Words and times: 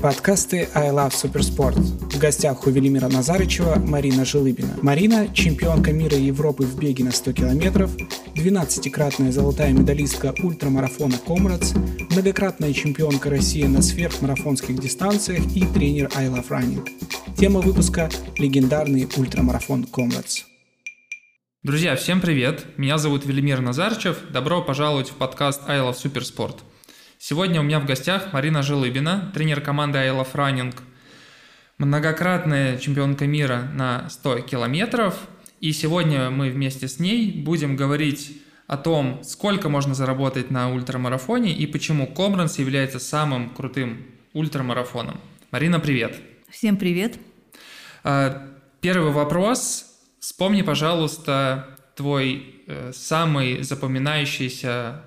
Подкасты 0.00 0.68
I 0.74 0.90
Love 0.90 1.12
Supersport. 1.12 1.78
В 1.78 2.18
гостях 2.18 2.66
у 2.66 2.70
Велимира 2.70 3.08
Назарычева 3.08 3.76
Марина 3.76 4.24
Желыбина. 4.24 4.78
Марина– 4.82 5.28
чемпионка 5.34 5.92
мира 5.92 6.16
и 6.16 6.24
Европы 6.24 6.64
в 6.64 6.78
беге 6.78 7.04
на 7.04 7.12
100 7.12 7.32
километров, 7.32 7.90
12-кратная 8.34 9.32
золотая 9.32 9.72
медалистка 9.72 10.34
ультрамарафона 10.42 11.18
«Комрадс», 11.18 11.72
многократная 12.10 12.72
чемпионка 12.72 13.30
России 13.30 13.64
на 13.64 13.82
сверхмарафонских 13.82 14.78
дистанциях 14.78 15.44
и 15.54 15.64
тренер 15.66 16.10
I 16.14 16.26
Love 16.26 16.48
Running. 16.48 16.88
Тема 17.36 17.60
выпуска– 17.60 18.08
легендарный 18.38 19.08
ультрамарафон 19.16 19.84
«Комрадс». 19.84 20.44
Друзья, 21.62 21.94
всем 21.94 22.20
привет! 22.22 22.64
Меня 22.78 22.96
зовут 22.96 23.26
Велимир 23.26 23.60
Назарчев. 23.60 24.18
Добро 24.32 24.62
пожаловать 24.62 25.10
в 25.10 25.14
подкаст 25.14 25.60
I 25.68 25.80
Love 25.80 25.96
Supersport. 25.96 26.56
Сегодня 27.22 27.60
у 27.60 27.62
меня 27.62 27.80
в 27.80 27.84
гостях 27.84 28.32
Марина 28.32 28.62
Желыбина, 28.62 29.30
тренер 29.34 29.60
команды 29.60 29.98
I 29.98 30.08
Love 30.08 30.32
Running, 30.32 30.74
многократная 31.76 32.78
чемпионка 32.78 33.26
мира 33.26 33.68
на 33.74 34.08
100 34.08 34.40
километров. 34.40 35.28
И 35.60 35.70
сегодня 35.72 36.30
мы 36.30 36.48
вместе 36.48 36.88
с 36.88 36.98
ней 36.98 37.30
будем 37.30 37.76
говорить 37.76 38.40
о 38.66 38.78
том, 38.78 39.22
сколько 39.22 39.68
можно 39.68 39.94
заработать 39.94 40.50
на 40.50 40.72
ультрамарафоне 40.72 41.52
и 41.52 41.66
почему 41.66 42.06
Комранс 42.06 42.58
является 42.58 42.98
самым 42.98 43.50
крутым 43.50 44.06
ультрамарафоном. 44.32 45.20
Марина, 45.50 45.78
привет! 45.78 46.16
Всем 46.48 46.78
привет! 46.78 47.18
А, 48.02 48.48
первый 48.80 49.12
вопрос. 49.12 49.84
Вспомни, 50.20 50.62
пожалуйста, 50.62 51.76
твой 51.96 52.62
э, 52.66 52.92
самый 52.94 53.62
запоминающийся 53.62 55.04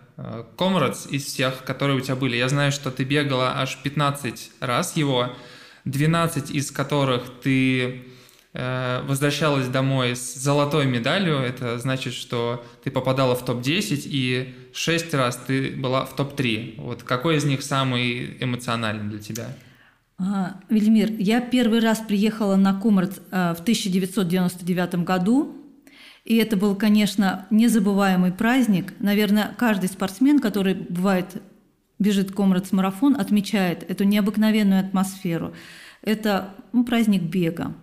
Комрадс 0.57 1.07
из 1.07 1.25
всех, 1.25 1.63
которые 1.63 1.97
у 1.97 2.01
тебя 2.01 2.15
были. 2.15 2.35
Я 2.35 2.49
знаю, 2.49 2.71
что 2.71 2.91
ты 2.91 3.03
бегала 3.03 3.53
аж 3.57 3.77
15 3.81 4.51
раз 4.59 4.95
его, 4.95 5.35
12 5.85 6.51
из 6.51 6.71
которых 6.71 7.23
ты 7.41 8.03
э, 8.53 9.01
возвращалась 9.07 9.67
домой 9.67 10.15
с 10.15 10.35
золотой 10.35 10.85
медалью. 10.85 11.37
Это 11.37 11.79
значит, 11.79 12.13
что 12.13 12.63
ты 12.83 12.91
попадала 12.91 13.35
в 13.35 13.43
топ-10, 13.43 14.03
и 14.05 14.53
6 14.73 15.13
раз 15.15 15.37
ты 15.47 15.71
была 15.71 16.05
в 16.05 16.15
топ-3. 16.15 16.75
Вот 16.77 17.03
какой 17.03 17.37
из 17.37 17.45
них 17.45 17.63
самый 17.63 18.37
эмоциональный 18.39 19.09
для 19.09 19.19
тебя? 19.19 19.47
А, 20.19 20.57
Вельмир, 20.69 21.11
я 21.17 21.41
первый 21.41 21.79
раз 21.79 21.99
приехала 21.99 22.55
на 22.55 22.79
Комрадс 22.79 23.17
э, 23.31 23.55
в 23.57 23.61
1999 23.61 24.95
году 25.03 25.62
и 26.25 26.37
это 26.37 26.55
был, 26.55 26.75
конечно, 26.75 27.45
незабываемый 27.49 28.31
праздник. 28.31 28.93
Наверное, 28.99 29.53
каждый 29.57 29.89
спортсмен, 29.89 30.39
который 30.39 30.73
бывает 30.73 31.41
бежит 31.99 32.31
Комрадс-марафон, 32.31 33.15
отмечает 33.19 33.89
эту 33.89 34.05
необыкновенную 34.05 34.79
атмосферу. 34.79 35.53
Это 36.01 36.49
ну, 36.71 36.85
праздник 36.85 37.23
бега. 37.23 37.73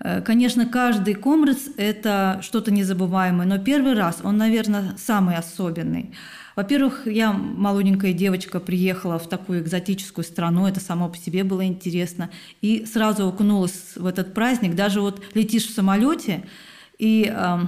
Э, 0.00 0.20
конечно, 0.22 0.66
каждый 0.66 1.14
комрадс– 1.14 1.68
это 1.76 2.40
что-то 2.42 2.72
незабываемое, 2.72 3.46
но 3.46 3.58
первый 3.58 3.94
раз 3.94 4.20
он, 4.22 4.36
наверное, 4.38 4.96
самый 4.96 5.36
особенный. 5.36 6.14
Во-первых, 6.54 7.06
я, 7.06 7.32
молоденькая 7.32 8.12
девочка, 8.12 8.60
приехала 8.60 9.18
в 9.18 9.28
такую 9.28 9.62
экзотическую 9.62 10.24
страну, 10.24 10.66
это 10.66 10.80
само 10.80 11.08
по 11.08 11.16
себе 11.16 11.44
было 11.44 11.64
интересно, 11.64 12.30
и 12.60 12.84
сразу 12.84 13.26
окунулась 13.26 13.94
в 13.96 14.06
этот 14.06 14.34
праздник. 14.34 14.74
Даже 14.74 15.00
вот 15.00 15.22
летишь 15.34 15.66
в 15.66 15.74
самолете– 15.74 16.44
и 17.02 17.28
э, 17.28 17.58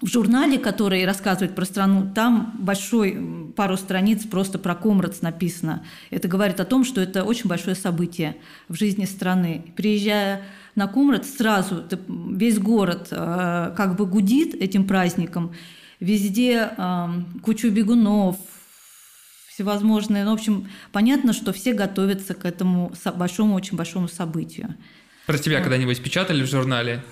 в 0.00 0.06
журнале, 0.06 0.58
который 0.58 1.04
рассказывает 1.04 1.54
про 1.54 1.66
страну, 1.66 2.10
там 2.14 2.56
большой, 2.58 3.52
пару 3.54 3.76
страниц 3.76 4.24
просто 4.24 4.58
про 4.58 4.74
Комрадс 4.74 5.20
написано. 5.20 5.84
Это 6.10 6.28
говорит 6.28 6.60
о 6.60 6.64
том, 6.64 6.86
что 6.86 7.02
это 7.02 7.24
очень 7.24 7.46
большое 7.46 7.76
событие 7.76 8.38
в 8.68 8.74
жизни 8.74 9.04
страны. 9.04 9.74
Приезжая 9.76 10.44
на 10.76 10.86
Комрадс, 10.86 11.36
сразу 11.36 11.84
весь 12.08 12.58
город 12.58 13.08
э, 13.10 13.74
как 13.76 13.96
бы 13.96 14.06
гудит 14.06 14.54
этим 14.54 14.86
праздником. 14.86 15.54
Везде 16.00 16.70
э, 16.74 17.08
кучу 17.42 17.68
бегунов, 17.68 18.38
всевозможные. 19.50 20.24
Ну, 20.24 20.30
в 20.30 20.34
общем, 20.34 20.70
понятно, 20.90 21.34
что 21.34 21.52
все 21.52 21.74
готовятся 21.74 22.32
к 22.32 22.46
этому 22.46 22.94
большому, 23.14 23.56
очень 23.56 23.76
большому 23.76 24.08
событию. 24.08 24.74
Про 25.26 25.36
тебя 25.36 25.60
когда-нибудь 25.60 26.02
печатали 26.02 26.42
в 26.42 26.46
журнале? 26.46 27.02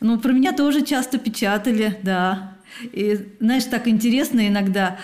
Ну, 0.00 0.18
про 0.18 0.32
меня 0.32 0.52
тоже 0.52 0.84
часто 0.84 1.18
печатали, 1.18 1.98
да. 2.02 2.56
И, 2.92 3.18
знаешь, 3.40 3.64
так 3.64 3.88
интересно 3.88 4.46
иногда. 4.46 4.98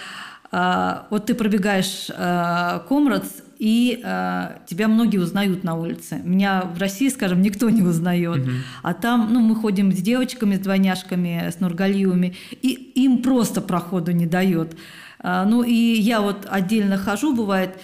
А, 0.52 1.06
вот 1.10 1.26
ты 1.26 1.34
пробегаешь 1.34 2.08
а, 2.16 2.84
Комрадс, 2.88 3.28
и 3.58 4.00
а, 4.04 4.58
тебя 4.66 4.88
многие 4.88 5.18
узнают 5.18 5.64
на 5.64 5.74
улице. 5.74 6.20
Меня 6.24 6.62
в 6.62 6.78
России, 6.78 7.08
скажем, 7.08 7.42
никто 7.42 7.70
не 7.70 7.82
узнает. 7.82 8.42
Угу. 8.42 8.50
А 8.82 8.94
там, 8.94 9.32
ну, 9.32 9.40
мы 9.40 9.56
ходим 9.56 9.92
с 9.92 9.96
девочками, 9.96 10.56
с 10.56 10.60
двойняшками, 10.60 11.50
с 11.50 11.60
Нургалиевыми, 11.60 12.36
и 12.62 12.68
им 12.94 13.22
просто 13.22 13.60
проходу 13.60 14.12
не 14.12 14.26
дает. 14.26 14.76
А, 15.18 15.44
ну, 15.44 15.62
и 15.62 15.72
я 15.72 16.20
вот 16.20 16.46
отдельно 16.48 16.98
хожу, 16.98 17.34
бывает, 17.34 17.80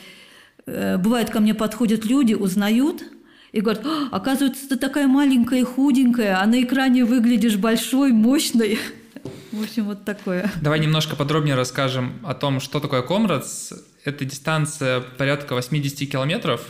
э, 0.67 0.97
бывает 0.99 1.31
ко 1.31 1.41
мне 1.41 1.55
подходят 1.55 2.05
люди, 2.05 2.35
узнают– 2.35 3.03
и 3.53 3.61
говорят, 3.61 3.85
оказывается, 4.11 4.69
ты 4.69 4.77
такая 4.77 5.07
маленькая 5.07 5.61
и 5.61 5.65
худенькая, 5.65 6.41
а 6.41 6.47
на 6.47 6.63
экране 6.63 7.05
выглядишь 7.05 7.57
большой, 7.57 8.13
мощной. 8.13 8.79
В 9.53 9.63
общем, 9.63 9.85
вот 9.85 10.05
такое. 10.05 10.51
Давай 10.63 10.79
немножко 10.79 11.17
подробнее 11.17 11.57
расскажем 11.57 12.21
о 12.25 12.35
том, 12.35 12.61
что 12.61 12.81
такое 12.81 13.03
Комрадс. 13.03 13.73
Это 14.05 14.25
дистанция 14.25 15.01
порядка 15.01 15.55
80 15.55 16.11
километров. 16.11 16.63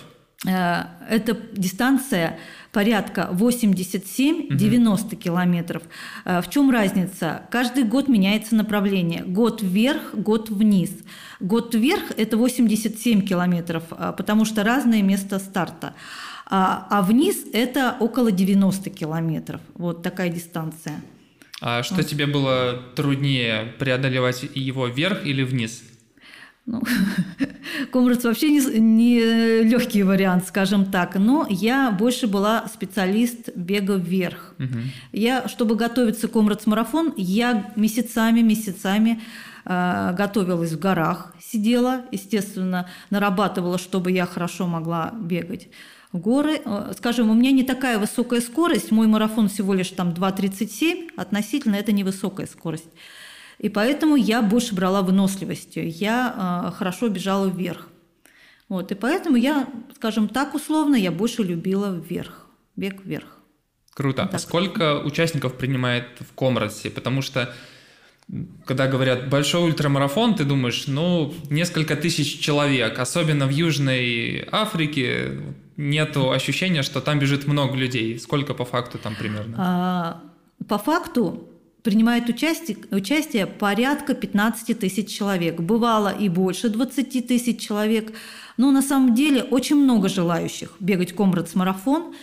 Э, 0.47 0.85
это 1.09 1.37
дистанция 1.53 2.39
порядка 2.73 3.29
87-90 3.33 4.89
угу. 4.89 5.17
километров. 5.17 5.83
Э, 6.25 6.41
в 6.41 6.49
чем 6.49 6.71
разница? 6.71 7.43
Каждый 7.51 7.85
год 7.85 8.09
меняется 8.09 8.55
направление. 8.55 9.23
Год 9.23 9.61
вверх, 9.63 10.15
год 10.15 10.49
вниз. 10.49 10.91
Год 11.41 11.75
вверх– 11.75 12.11
это 12.17 12.37
87 12.37 13.23
километров, 13.23 13.85
э, 13.91 14.15
потому 14.17 14.45
что 14.45 14.65
разное 14.65 15.03
место 15.03 15.39
старта 15.39 15.95
а, 16.51 16.89
а 16.91 17.03
вниз 17.03 17.45
это 17.53 17.97
около 18.01 18.33
90 18.33 18.91
километров. 18.91 19.61
Вот 19.75 20.03
такая 20.03 20.31
дистанция. 20.31 21.01
А 21.61 21.85
что 21.85 21.97
вот. 21.97 22.07
тебе 22.07 22.27
было 22.27 22.83
труднее, 22.97 23.73
преодолевать 23.79 24.45
его 24.55 24.89
вверх 24.89 25.25
или 25.25 25.45
вниз? 25.45 25.85
Ну, 26.67 26.83
Комрадс 27.93 28.25
вообще 28.25 28.51
не, 28.51 28.81
не 28.81 29.63
легкий 29.63 30.03
вариант, 30.03 30.47
скажем 30.49 30.87
так, 30.87 31.15
но 31.15 31.47
я 31.49 31.93
больше 31.93 32.27
была 32.27 32.67
специалист 32.67 33.51
бега 33.55 33.95
вверх. 33.95 34.55
Угу. 34.59 34.79
Я, 35.13 35.47
чтобы 35.47 35.77
готовиться 35.77 36.27
к 36.27 36.33
Комрадс-марафон, 36.33 37.15
я 37.17 37.73
месяцами, 37.77 38.41
месяцами 38.41 39.21
э, 39.65 40.15
готовилась 40.17 40.73
в 40.73 40.81
горах, 40.81 41.33
сидела, 41.41 42.03
естественно, 42.11 42.89
нарабатывала, 43.11 43.79
чтобы 43.79 44.11
я 44.11 44.27
хорошо 44.27 44.67
могла 44.67 45.13
бегать 45.21 45.69
горы. 46.13 46.61
Э, 46.65 46.93
скажем, 46.97 47.31
у 47.31 47.35
меня 47.35 47.51
не 47.53 47.63
такая 47.63 47.99
высокая 47.99 48.41
скорость, 48.41 48.91
мой 48.91 49.07
марафон 49.07 49.49
всего 49.49 49.75
лишь 49.75 49.91
там 49.91 50.11
2.37, 50.11 51.11
относительно 51.17 51.77
это 51.77 51.93
невысокая 51.93 52.47
скорость. 52.47 52.89
И 53.59 53.69
поэтому 53.69 54.17
я 54.17 54.43
больше 54.43 54.75
брала 54.75 55.03
выносливостью, 55.03 55.91
я 55.91 56.71
э, 56.71 56.77
хорошо 56.77 57.09
бежала 57.09 57.47
вверх. 57.47 57.89
Вот, 58.69 58.93
и 58.93 58.95
поэтому 58.95 59.37
я, 59.37 59.69
скажем 59.97 60.29
так 60.29 60.55
условно, 60.55 60.95
я 60.95 61.11
больше 61.11 61.43
любила 61.43 61.93
вверх, 61.93 62.47
бег 62.77 63.05
вверх. 63.05 63.39
Круто. 63.93 64.23
Вот 64.23 64.35
а 64.35 64.39
сколько 64.39 65.01
участников 65.01 65.59
принимает 65.59 66.07
в 66.21 66.33
Комрадсе? 66.35 66.89
Потому 66.91 67.21
что 67.21 67.53
когда 68.65 68.87
говорят 68.87 69.29
большой 69.29 69.65
ультрамарафон, 69.69 70.37
ты 70.37 70.45
думаешь, 70.45 70.85
ну, 70.87 71.35
несколько 71.51 71.97
тысяч 71.97 72.39
человек, 72.39 72.99
особенно 72.99 73.47
в 73.47 73.51
Южной 73.51 74.49
Африке, 74.53 75.33
нету 75.81 76.31
ощущения, 76.31 76.83
что 76.83 77.01
там 77.01 77.19
бежит 77.19 77.47
много 77.47 77.75
людей. 77.75 78.19
Сколько 78.19 78.55
по 78.55 78.65
факту 78.65 78.99
там 78.99 79.15
примерно? 79.15 79.55
А, 79.59 80.23
по 80.69 80.79
факту 80.79 81.49
принимает 81.83 82.29
участие, 82.29 82.77
участие 82.91 83.47
порядка 83.47 84.15
15 84.15 84.79
тысяч 84.79 85.09
человек. 85.09 85.61
Бывало 85.61 86.09
и 86.09 86.29
больше 86.29 86.69
20 86.69 87.27
тысяч 87.27 87.61
человек. 87.61 88.13
Но 88.59 88.71
на 88.71 88.83
самом 88.83 89.15
деле 89.15 89.43
очень 89.43 89.77
много 89.77 90.09
желающих 90.09 90.73
бегать 90.81 91.15
комрадс-марафон, 91.15 92.15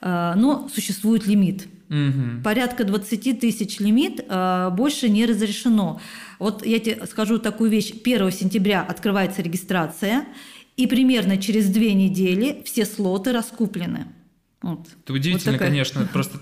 а, 0.00 0.34
но 0.34 0.68
существует 0.74 1.26
лимит. 1.26 1.68
Угу. 1.90 2.42
Порядка 2.42 2.84
20 2.84 3.38
тысяч 3.38 3.80
лимит, 3.80 4.24
а, 4.28 4.70
больше 4.70 5.10
не 5.10 5.26
разрешено. 5.26 6.00
Вот 6.38 6.64
я 6.64 6.78
тебе 6.78 7.06
скажу 7.06 7.38
такую 7.38 7.68
вещь. 7.68 7.92
1 8.02 8.32
сентября 8.32 8.82
открывается 8.82 9.42
регистрация– 9.42 10.24
и 10.76 10.86
примерно 10.86 11.36
через 11.36 11.68
две 11.68 11.94
недели 11.94 12.62
все 12.64 12.84
слоты 12.84 13.32
раскуплены. 13.32 14.06
Вот. 14.64 14.86
Это 15.04 15.12
удивительно, 15.12 15.52
вот 15.52 15.60
конечно. 15.60 16.08
Просто 16.10 16.38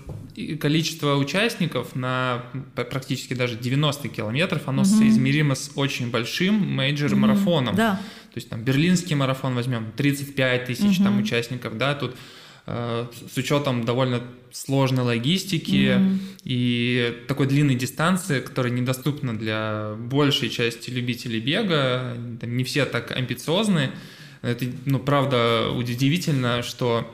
количество 0.61 1.15
участников 1.15 1.93
на 1.93 2.45
практически 2.73 3.33
даже 3.33 3.57
90 3.57 4.07
километров, 4.07 4.61
оно 4.67 4.83
угу. 4.83 4.89
соизмеримо 4.89 5.55
с 5.55 5.71
очень 5.75 6.09
большим 6.09 6.79
мейджор-марафоном. 6.79 7.73
Угу. 7.73 7.77
Да. 7.77 7.95
То 8.33 8.37
есть 8.37 8.49
там 8.49 8.63
берлинский 8.63 9.15
марафон 9.15 9.55
возьмем, 9.55 9.91
35 9.97 10.65
тысяч 10.65 10.97
угу. 10.99 11.03
там 11.03 11.19
участников, 11.19 11.77
да, 11.77 11.95
тут 11.95 12.15
э, 12.65 13.07
с 13.33 13.37
учетом 13.37 13.83
довольно 13.83 14.23
сложной 14.53 15.03
логистики 15.03 15.97
угу. 15.97 16.19
и 16.45 17.25
такой 17.27 17.47
длинной 17.47 17.75
дистанции, 17.75 18.39
которая 18.39 18.71
недоступна 18.71 19.37
для 19.37 19.95
большей 19.97 20.49
части 20.49 20.89
любителей 20.89 21.41
бега, 21.41 22.15
не 22.41 22.63
все 22.63 22.85
так 22.85 23.11
амбициозны. 23.11 23.91
Это, 24.43 24.65
ну, 24.85 24.99
правда, 24.99 25.69
удивительно, 25.71 26.61
что 26.61 27.09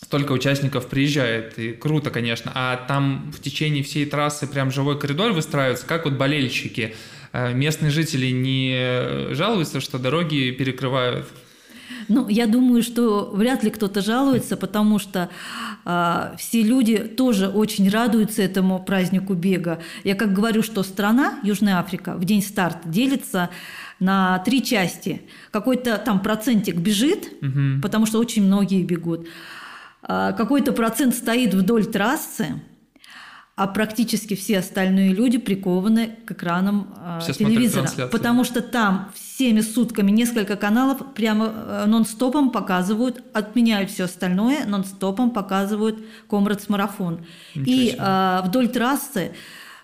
столько 0.00 0.32
участников 0.32 0.86
приезжает, 0.86 1.58
и 1.58 1.72
круто, 1.72 2.10
конечно. 2.10 2.52
А 2.54 2.76
там 2.76 3.32
в 3.36 3.40
течение 3.40 3.82
всей 3.82 4.06
трассы 4.06 4.46
прям 4.46 4.70
живой 4.70 4.98
коридор 4.98 5.32
выстраивается, 5.32 5.84
как 5.84 6.04
вот 6.04 6.14
болельщики. 6.14 6.94
Э, 7.32 7.52
местные 7.52 7.90
жители 7.90 8.30
не 8.30 9.34
жалуются, 9.34 9.80
что 9.80 9.98
дороги 9.98 10.52
перекрывают 10.52 11.26
ну, 12.08 12.28
я 12.28 12.46
думаю, 12.46 12.82
что 12.82 13.30
вряд 13.32 13.62
ли 13.62 13.70
кто-то 13.70 14.00
жалуется, 14.00 14.56
потому 14.56 14.98
что 14.98 15.30
а, 15.84 16.34
все 16.38 16.62
люди 16.62 16.98
тоже 16.98 17.48
очень 17.48 17.88
радуются 17.88 18.42
этому 18.42 18.82
празднику 18.82 19.34
бега. 19.34 19.80
Я 20.02 20.14
как 20.14 20.32
говорю, 20.32 20.62
что 20.62 20.82
страна, 20.82 21.38
Южная 21.42 21.78
Африка, 21.78 22.14
в 22.14 22.24
день 22.24 22.42
старта 22.42 22.88
делится 22.88 23.50
на 24.00 24.38
три 24.40 24.62
части. 24.62 25.22
Какой-то 25.50 25.98
там 25.98 26.20
процентик 26.20 26.76
бежит, 26.76 27.28
угу. 27.40 27.80
потому 27.82 28.06
что 28.06 28.18
очень 28.18 28.44
многие 28.44 28.82
бегут. 28.82 29.26
А, 30.02 30.32
какой-то 30.32 30.72
процент 30.72 31.14
стоит 31.14 31.54
вдоль 31.54 31.86
трассы, 31.86 32.60
а 33.56 33.68
практически 33.68 34.34
все 34.34 34.58
остальные 34.58 35.14
люди 35.14 35.38
прикованы 35.38 36.16
к 36.26 36.32
экранам 36.32 36.92
э, 37.24 37.32
телевизора, 37.32 37.88
потому 38.08 38.42
что 38.42 38.62
там 38.62 39.12
всеми 39.14 39.60
сутками 39.60 40.10
несколько 40.10 40.56
каналов 40.56 41.14
прямо 41.14 41.52
э, 41.54 41.84
нон-стопом 41.86 42.50
показывают, 42.50 43.22
отменяют 43.32 43.92
все 43.92 44.04
остальное, 44.04 44.66
нон-стопом 44.66 45.30
показывают 45.30 46.04
Комрадс 46.28 46.68
марафон. 46.68 47.24
И 47.54 47.94
э, 47.96 48.40
вдоль 48.44 48.66
трассы 48.66 49.32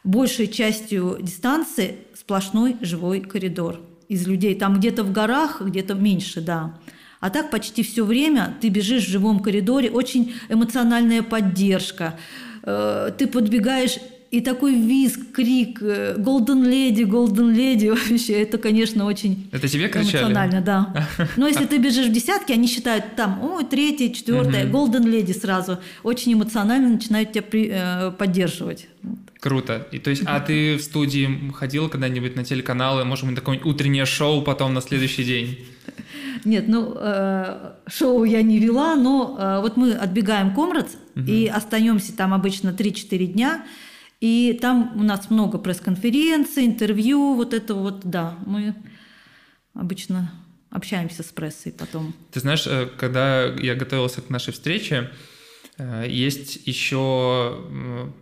большей 0.03 0.49
частью 0.49 1.19
дистанции 1.21 1.99
сплошной 2.15 2.77
живой 2.81 3.21
коридор 3.21 3.79
из 4.11 4.27
людей. 4.27 4.55
Там 4.55 4.79
где-то 4.79 5.05
в 5.05 5.13
горах, 5.13 5.63
где-то 5.63 5.95
меньше, 5.95 6.41
да. 6.41 6.75
А 7.21 7.31
так 7.31 7.51
почти 7.51 7.83
все 7.83 8.05
время 8.05 8.55
ты 8.61 8.69
бежишь 8.69 9.05
в 9.05 9.09
живом 9.09 9.41
коридоре, 9.41 9.91
очень 9.91 10.35
эмоциональная 10.49 11.23
поддержка. 11.23 12.19
Э, 12.65 13.13
ты 13.17 13.27
подбегаешь 13.27 13.99
и 14.31 14.41
такой 14.41 14.75
визг, 14.75 15.33
крик, 15.33 15.83
«Golden 15.83 16.63
Lady, 16.65 17.03
Golden 17.05 17.55
Lady» 17.55 17.91
вообще, 17.91 18.43
это, 18.43 18.59
конечно, 18.59 19.05
очень 19.05 19.49
это 19.53 19.69
тебе 19.69 19.89
кричали? 19.89 20.25
эмоционально, 20.25 20.61
да. 20.61 21.09
Но 21.37 21.47
если 21.49 21.67
ты 21.67 21.79
бежишь 21.79 22.07
в 22.07 22.13
десятке, 22.13 22.55
они 22.55 22.67
считают 22.67 23.17
там, 23.17 23.41
о, 23.43 23.63
третья, 23.63 24.09
четвертая, 24.09 24.67
Golden 24.67 25.05
Lady 25.05 25.39
сразу. 25.39 25.79
Очень 26.03 26.35
эмоционально 26.35 26.91
начинают 26.91 27.33
тебя 27.33 27.43
при, 27.43 27.71
э, 27.73 28.11
поддерживать. 28.13 28.89
Круто. 29.41 29.89
И 29.91 29.99
то 29.99 30.11
есть, 30.11 30.23
а 30.27 30.39
ты 30.41 30.77
в 30.79 30.83
студии 30.83 31.51
ходила 31.53 31.89
когда-нибудь 31.89 32.37
на 32.37 32.45
телеканалы, 32.45 33.05
может 33.05 33.27
быть, 33.27 33.35
такое 33.35 33.59
утреннее 33.59 34.05
шоу 34.05 34.43
потом 34.43 34.75
на 34.75 34.83
следующий 34.83 35.25
день? 35.25 35.67
Нет, 36.45 36.69
ну, 36.69 36.95
э, 36.97 37.73
шоу 37.87 38.25
я 38.25 38.43
не 38.43 38.59
вела, 38.59 38.97
но 38.97 39.37
э, 39.39 39.61
вот 39.61 39.77
мы 39.77 39.93
отбегаем 39.93 40.55
Комрадс 40.55 40.95
угу. 41.15 41.25
и 41.27 41.47
остаемся 41.47 42.17
там 42.17 42.33
обычно 42.33 42.71
3-4 42.71 43.27
дня, 43.27 43.67
и 44.21 44.59
там 44.61 44.93
у 44.97 45.03
нас 45.03 45.31
много 45.31 45.59
пресс-конференций, 45.59 46.67
интервью, 46.67 47.35
вот 47.35 47.55
это 47.55 47.75
вот, 47.75 48.01
да, 48.05 48.39
мы 48.47 48.75
обычно 49.75 50.33
общаемся 50.71 51.23
с 51.23 51.27
прессой 51.27 51.73
потом. 51.73 52.15
Ты 52.31 52.41
знаешь, 52.41 52.67
э, 52.67 52.89
когда 52.99 53.45
я 53.45 53.75
готовился 53.75 54.23
к 54.23 54.31
нашей 54.31 54.53
встрече, 54.53 55.11
э, 55.79 56.07
есть 56.09 56.67
еще 56.67 58.13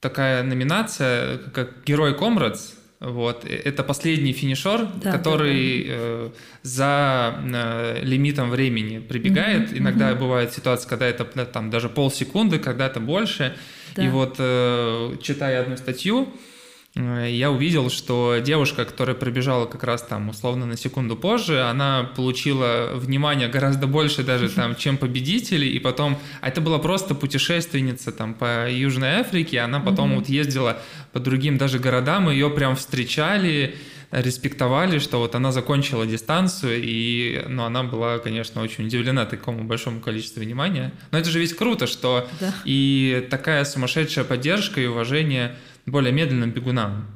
такая 0.00 0.42
номинация, 0.42 1.38
как 1.52 1.84
«Герой 1.84 2.16
Комрадс», 2.16 2.74
вот. 3.00 3.46
Это 3.46 3.82
последний 3.82 4.34
финишер, 4.34 4.86
да, 5.02 5.12
который 5.12 5.84
да, 5.84 5.88
да. 5.88 5.96
Э, 5.96 6.30
за 6.62 7.34
э, 7.42 8.00
лимитом 8.02 8.50
времени 8.50 8.98
прибегает. 8.98 9.70
Mm-hmm, 9.72 9.78
Иногда 9.78 10.10
mm-hmm. 10.10 10.18
бывает 10.18 10.52
ситуация, 10.52 10.86
когда 10.86 11.06
это 11.06 11.24
там 11.46 11.70
даже 11.70 11.88
полсекунды, 11.88 12.58
когда 12.58 12.88
это 12.88 13.00
больше. 13.00 13.56
Да. 13.96 14.04
И 14.04 14.08
вот 14.10 14.36
э, 14.38 15.16
читая 15.22 15.62
одну 15.62 15.78
статью, 15.78 16.28
Э, 16.28 16.49
я 16.96 17.52
увидел, 17.52 17.88
что 17.88 18.38
девушка, 18.44 18.84
которая 18.84 19.14
пробежала 19.14 19.66
как 19.66 19.84
раз 19.84 20.02
там 20.02 20.28
условно 20.28 20.66
на 20.66 20.76
секунду 20.76 21.14
позже, 21.14 21.62
она 21.62 22.10
получила 22.16 22.90
внимание 22.94 23.48
гораздо 23.48 23.86
больше 23.86 24.24
даже 24.24 24.48
там, 24.54 24.74
чем 24.74 24.96
победители, 24.98 25.66
и 25.66 25.78
потом, 25.78 26.18
а 26.40 26.48
это 26.48 26.60
была 26.60 26.78
просто 26.80 27.14
путешественница 27.14 28.10
там 28.10 28.34
по 28.34 28.68
Южной 28.68 29.20
Африке, 29.20 29.60
она 29.60 29.78
потом 29.78 30.16
вот 30.16 30.28
ездила 30.28 30.78
по 31.12 31.20
другим 31.20 31.58
даже 31.58 31.78
городам, 31.78 32.28
ее 32.28 32.50
прям 32.50 32.74
встречали, 32.74 33.76
респектовали, 34.10 34.98
что 34.98 35.20
вот 35.20 35.36
она 35.36 35.52
закончила 35.52 36.04
дистанцию, 36.04 36.82
и 36.82 37.44
ну, 37.46 37.62
она 37.62 37.84
была, 37.84 38.18
конечно, 38.18 38.60
очень 38.62 38.86
удивлена 38.86 39.26
такому 39.26 39.62
большому 39.62 40.00
количеству 40.00 40.40
внимания. 40.40 40.92
Но 41.12 41.18
это 41.18 41.30
же 41.30 41.38
ведь 41.38 41.54
круто, 41.54 41.86
что 41.86 42.28
да. 42.40 42.52
и 42.64 43.24
такая 43.30 43.64
сумасшедшая 43.64 44.24
поддержка 44.24 44.80
и 44.80 44.86
уважение– 44.86 45.56
более 45.90 46.12
медленным 46.12 46.50
бегунам. 46.50 47.06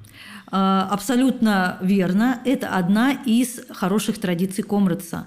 А, 0.51 0.89
абсолютно 0.91 1.79
верно. 1.81 2.41
Это 2.45 2.69
одна 2.77 3.13
из 3.13 3.61
хороших 3.71 4.19
традиций 4.19 4.63
Комрадса. 4.63 5.27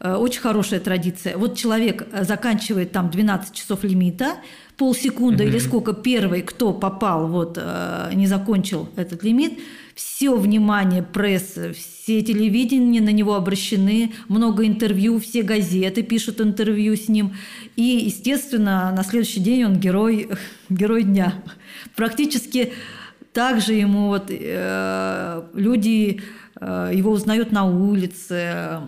Э, 0.00 0.14
очень 0.14 0.40
хорошая 0.40 0.80
традиция. 0.80 1.36
Вот 1.36 1.56
человек 1.56 2.06
э, 2.12 2.24
заканчивает 2.24 2.92
там 2.92 3.10
12 3.10 3.52
часов 3.52 3.84
лимита, 3.84 4.36
полсекунды 4.76 5.44
mm-hmm. 5.44 5.48
или 5.48 5.58
сколько 5.58 5.92
первый, 5.92 6.42
кто 6.42 6.72
попал, 6.72 7.26
вот 7.26 7.58
э, 7.60 8.10
не 8.14 8.26
закончил 8.26 8.88
этот 8.94 9.24
лимит, 9.24 9.58
все 9.96 10.36
внимание 10.36 11.02
прессы, 11.02 11.72
все 11.72 12.22
телевидения 12.22 13.00
на 13.00 13.10
него 13.10 13.34
обращены, 13.34 14.12
много 14.28 14.64
интервью, 14.64 15.18
все 15.18 15.42
газеты 15.42 16.04
пишут 16.04 16.40
интервью 16.40 16.94
с 16.94 17.08
ним. 17.08 17.34
И, 17.74 17.82
естественно, 17.82 18.92
на 18.96 19.02
следующий 19.02 19.40
день 19.40 19.64
он 19.64 19.80
герой, 19.80 20.28
герой 20.68 21.02
дня. 21.02 21.34
Практически 21.96 22.72
также 23.32 23.72
ему 23.72 24.06
вот, 24.08 24.30
э, 24.30 25.42
люди 25.54 26.22
э, 26.60 26.92
его 26.94 27.10
узнают 27.10 27.50
на 27.50 27.64
улице, 27.64 28.80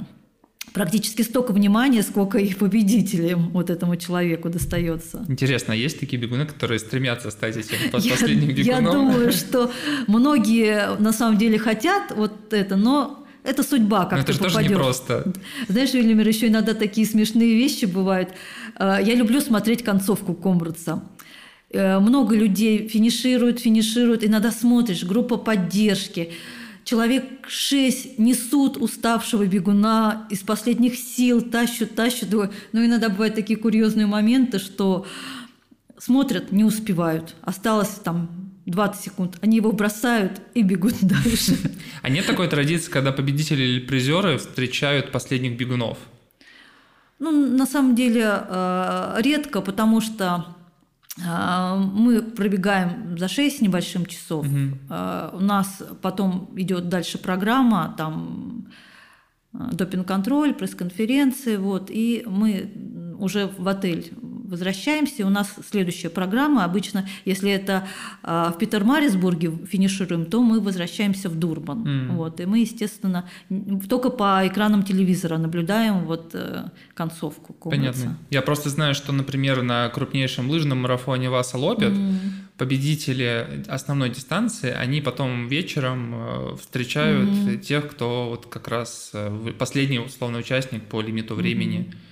практически 0.72 1.22
столько 1.22 1.52
внимания, 1.52 2.02
сколько 2.02 2.38
и 2.38 2.54
победителям 2.54 3.50
вот 3.50 3.70
этому 3.70 3.96
человеку 3.96 4.48
достается. 4.48 5.24
Интересно, 5.28 5.74
а 5.74 5.76
есть 5.76 6.00
такие 6.00 6.20
бегуны, 6.20 6.46
которые 6.46 6.78
стремятся 6.78 7.30
стать 7.30 7.56
этим 7.56 7.90
последним 7.90 8.54
бегуном? 8.54 8.64
Я 8.64 8.80
думаю, 8.80 9.32
что 9.32 9.70
многие 10.06 10.96
на 10.98 11.12
самом 11.12 11.38
деле 11.38 11.58
хотят 11.58 12.12
вот 12.14 12.52
это, 12.52 12.76
но 12.76 13.26
это 13.42 13.62
судьба, 13.62 14.04
как 14.04 14.12
но 14.12 14.18
это 14.18 14.26
ты 14.26 14.32
же 14.32 14.38
попадешь. 14.38 14.56
тоже 14.56 14.68
непросто. 14.68 15.32
Знаешь, 15.68 15.94
Велимир, 15.94 16.28
еще 16.28 16.48
иногда 16.48 16.74
такие 16.74 17.06
смешные 17.06 17.54
вещи 17.54 17.86
бывают. 17.86 18.30
Э, 18.78 18.98
я 19.02 19.14
люблю 19.14 19.40
смотреть 19.40 19.82
концовку 19.82 20.34
Комрадса. 20.34 21.02
Э, 21.70 21.98
много 21.98 22.36
людей 22.36 22.86
финишируют, 22.86 23.60
финишируют, 23.60 24.24
иногда 24.24 24.50
смотришь, 24.52 25.04
группа 25.04 25.36
поддержки– 25.36 26.32
Человек 26.84 27.24
шесть 27.48 28.18
несут 28.18 28.76
уставшего 28.76 29.46
бегуна 29.46 30.26
из 30.30 30.40
последних 30.40 30.96
сил, 30.96 31.42
тащут, 31.42 31.94
тащут. 31.94 32.30
Но 32.72 32.84
иногда 32.84 33.08
бывают 33.08 33.34
такие 33.34 33.58
курьезные 33.58 34.06
моменты, 34.06 34.58
что 34.58 35.06
смотрят, 35.98 36.52
не 36.52 36.64
успевают. 36.64 37.34
Осталось 37.42 37.90
там 38.02 38.50
20 38.66 39.04
секунд, 39.04 39.38
они 39.40 39.56
его 39.56 39.72
бросают 39.72 40.40
и 40.54 40.62
бегут 40.62 40.94
дальше. 41.02 41.56
А 42.02 42.08
нет 42.08 42.26
такой 42.26 42.48
традиции, 42.48 42.90
когда 42.90 43.12
победители 43.12 43.62
или 43.62 43.80
призеры 43.80 44.38
встречают 44.38 45.12
последних 45.12 45.56
бегунов? 45.56 45.98
Ну, 47.18 47.30
на 47.30 47.66
самом 47.66 47.94
деле 47.94 48.24
э, 48.26 49.16
редко, 49.18 49.60
потому 49.60 50.00
что 50.00 50.56
мы 51.24 52.22
пробегаем 52.22 53.18
за 53.18 53.28
6 53.28 53.62
небольшим 53.62 54.06
часов. 54.06 54.46
Угу. 54.46 55.36
У 55.36 55.40
нас 55.40 55.82
потом 56.02 56.52
идет 56.56 56.88
дальше 56.88 57.18
программа, 57.18 57.94
там 57.96 58.68
а, 59.52 59.70
допинг-контроль, 59.72 60.54
пресс-конференции, 60.54 61.56
вот, 61.56 61.90
и 61.90 62.22
мы 62.26 62.72
уже 63.18 63.50
в 63.58 63.66
отель 63.66 64.12
возвращаемся. 64.50 65.26
У 65.26 65.30
нас 65.30 65.54
следующая 65.70 66.10
программа. 66.10 66.64
Обычно, 66.64 67.08
если 67.24 67.50
это 67.50 67.86
в 68.22 68.56
Петермарисбурге 68.58 69.52
финишируем, 69.66 70.26
то 70.26 70.42
мы 70.42 70.60
возвращаемся 70.60 71.28
в 71.28 71.36
Дурбан. 71.38 71.86
Mm. 71.86 72.16
Вот, 72.16 72.40
и 72.40 72.46
мы, 72.46 72.58
естественно, 72.58 73.28
только 73.88 74.10
по 74.10 74.46
экранам 74.46 74.82
телевизора 74.82 75.38
наблюдаем 75.38 76.04
вот 76.04 76.30
э, 76.34 76.70
концовку 76.94 77.52
комнатца. 77.52 78.02
Понятно. 78.02 78.18
Я 78.30 78.42
просто 78.42 78.68
знаю, 78.70 78.94
что, 78.94 79.12
например, 79.12 79.62
на 79.62 79.88
крупнейшем 79.88 80.50
лыжном 80.50 80.78
марафоне 80.78 81.30
Васа 81.30 81.56
Лопет 81.56 81.92
mm. 81.92 82.18
победители 82.56 83.64
основной 83.68 84.10
дистанции, 84.10 84.70
они 84.70 85.00
потом 85.00 85.48
вечером 85.48 86.14
э, 86.14 86.56
встречают 86.60 87.30
mm. 87.30 87.58
тех, 87.58 87.88
кто 87.88 88.28
вот 88.30 88.46
как 88.46 88.68
раз 88.68 89.10
э, 89.14 89.52
последний 89.58 89.98
условный 89.98 90.40
участник 90.40 90.82
по 90.84 91.00
лимиту 91.00 91.34
времени. 91.34 91.88
Mm 91.90 92.09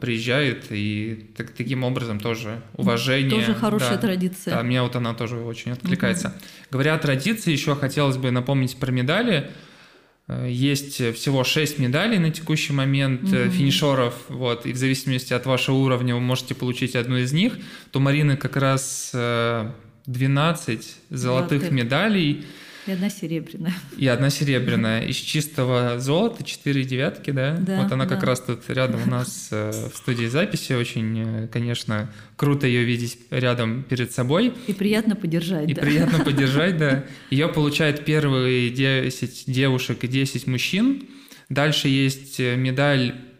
приезжает, 0.00 0.66
и 0.70 1.30
так, 1.36 1.50
таким 1.50 1.84
образом 1.84 2.20
тоже 2.20 2.62
уважение. 2.74 3.30
Тоже 3.30 3.54
хорошая 3.54 3.96
да, 3.96 3.98
традиция. 3.98 4.54
Да, 4.54 4.62
мне 4.62 4.80
вот 4.82 4.96
она 4.96 5.14
тоже 5.14 5.36
очень 5.36 5.72
откликается. 5.72 6.28
Угу. 6.28 6.36
Говоря 6.72 6.94
о 6.94 6.98
традиции, 6.98 7.52
еще 7.52 7.74
хотелось 7.74 8.16
бы 8.16 8.30
напомнить 8.30 8.76
про 8.76 8.90
медали. 8.90 9.50
Э, 10.28 10.46
есть 10.48 10.96
всего 11.14 11.44
6 11.44 11.78
медалей 11.78 12.18
на 12.18 12.30
текущий 12.30 12.72
момент 12.72 13.22
mm-hmm. 13.22 13.50
финишеров, 13.50 14.14
вот, 14.28 14.66
и 14.66 14.72
в 14.72 14.76
зависимости 14.76 15.32
от 15.32 15.46
вашего 15.46 15.76
уровня 15.76 16.14
вы 16.14 16.20
можете 16.20 16.54
получить 16.54 16.96
одну 16.96 17.16
из 17.16 17.32
них. 17.32 17.54
То 17.92 18.00
Марины 18.00 18.36
как 18.36 18.56
раз 18.56 19.10
12 19.12 20.78
э, 20.78 20.82
золотых 21.14 21.60
Золотых. 21.60 21.70
медалей. 21.70 22.46
И 22.86 22.92
одна 22.92 23.10
серебряная. 23.10 23.74
И 23.96 24.06
одна 24.06 24.30
серебряная. 24.30 25.04
Из 25.06 25.16
чистого 25.16 25.98
золота, 25.98 26.44
четыре 26.44 26.84
девятки, 26.84 27.30
да? 27.30 27.56
да 27.58 27.82
вот 27.82 27.92
она 27.92 28.06
да. 28.06 28.14
как 28.14 28.24
раз 28.24 28.40
тут 28.40 28.62
рядом 28.68 29.02
у 29.02 29.10
нас 29.10 29.48
в 29.50 29.92
студии 29.94 30.26
записи. 30.26 30.72
Очень, 30.72 31.48
конечно, 31.52 32.10
круто 32.36 32.66
ее 32.66 32.84
видеть 32.84 33.18
рядом 33.30 33.82
перед 33.82 34.12
собой. 34.12 34.52
И 34.66 34.72
приятно 34.72 35.16
поддержать, 35.16 35.68
И 35.68 35.74
да. 35.74 35.82
приятно 35.82 36.18
поддержать, 36.24 36.78
да. 36.78 37.04
Ее 37.30 37.48
получают 37.48 38.04
первые 38.04 38.70
10 38.70 39.44
девушек 39.46 40.04
и 40.04 40.08
10 40.08 40.46
мужчин. 40.46 41.08
Дальше 41.48 41.88
есть 41.88 42.38
медаль 42.38 43.14
Э, 43.14 43.35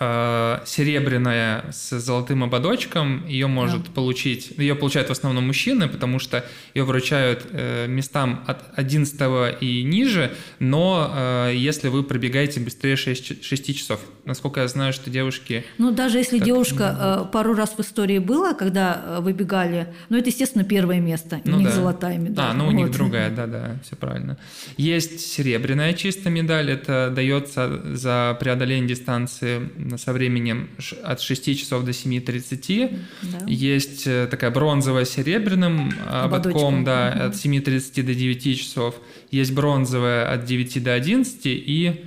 серебряная 0.00 1.64
с 1.72 1.98
золотым 2.00 2.42
ободочком, 2.42 3.26
ее 3.26 3.48
может 3.48 3.84
да. 3.84 3.90
получить, 3.90 4.52
ее 4.56 4.74
получают 4.74 5.08
в 5.08 5.12
основном 5.12 5.46
мужчины, 5.46 5.88
потому 5.88 6.18
что 6.18 6.44
ее 6.74 6.84
вручают 6.84 7.46
э, 7.50 7.86
местам 7.86 8.42
от 8.46 8.62
11 8.76 9.60
и 9.60 9.82
ниже, 9.82 10.32
но 10.58 11.12
э, 11.14 11.52
если 11.54 11.88
вы 11.88 12.02
пробегаете 12.02 12.60
быстрее 12.60 12.96
6, 12.96 13.44
6 13.44 13.76
часов. 13.76 14.00
Насколько 14.24 14.60
я 14.60 14.68
знаю, 14.68 14.92
что 14.92 15.10
девушки... 15.10 15.64
Ну, 15.78 15.90
даже 15.90 16.18
если 16.18 16.38
так, 16.38 16.46
девушка 16.46 17.26
э, 17.28 17.32
пару 17.32 17.54
раз 17.54 17.74
в 17.76 17.80
истории 17.80 18.18
была, 18.18 18.54
когда 18.54 19.18
выбегали, 19.20 19.88
ну, 20.08 20.16
это, 20.16 20.30
естественно, 20.30 20.64
первое 20.64 21.00
место, 21.00 21.40
ну, 21.44 21.56
у 21.56 21.60
них 21.60 21.68
да. 21.68 21.74
золотая 21.74 22.16
медаль. 22.16 22.46
А, 22.50 22.54
ну, 22.54 22.64
у 22.64 22.66
вот. 22.68 22.74
них 22.74 22.90
другая, 22.90 23.30
да-да, 23.30 23.76
все 23.84 23.96
правильно. 23.96 24.38
Есть 24.76 25.20
серебряная 25.20 25.92
чистая 25.92 26.32
медаль, 26.32 26.70
это 26.70 27.12
дается 27.14 27.82
за 27.94 28.36
преодоление 28.40 28.88
дистанции 28.88 29.68
со 29.98 30.12
временем 30.12 30.70
от 31.02 31.20
6 31.20 31.58
часов 31.58 31.84
до 31.84 31.90
7.30. 31.90 32.98
Да. 33.22 33.38
Есть 33.46 34.06
э, 34.06 34.26
такая 34.30 34.50
бронзовая 34.50 35.04
с 35.04 35.10
серебряным 35.10 35.92
ободком, 36.08 36.84
да, 36.84 37.12
угу. 37.14 37.24
от 37.26 37.34
7.30 37.34 38.02
до 38.02 38.14
9 38.14 38.58
часов. 38.58 38.96
Есть 39.30 39.52
бронзовая 39.52 40.32
от 40.32 40.44
9 40.44 40.82
до 40.82 40.94
11 40.94 41.40
и 41.44 42.04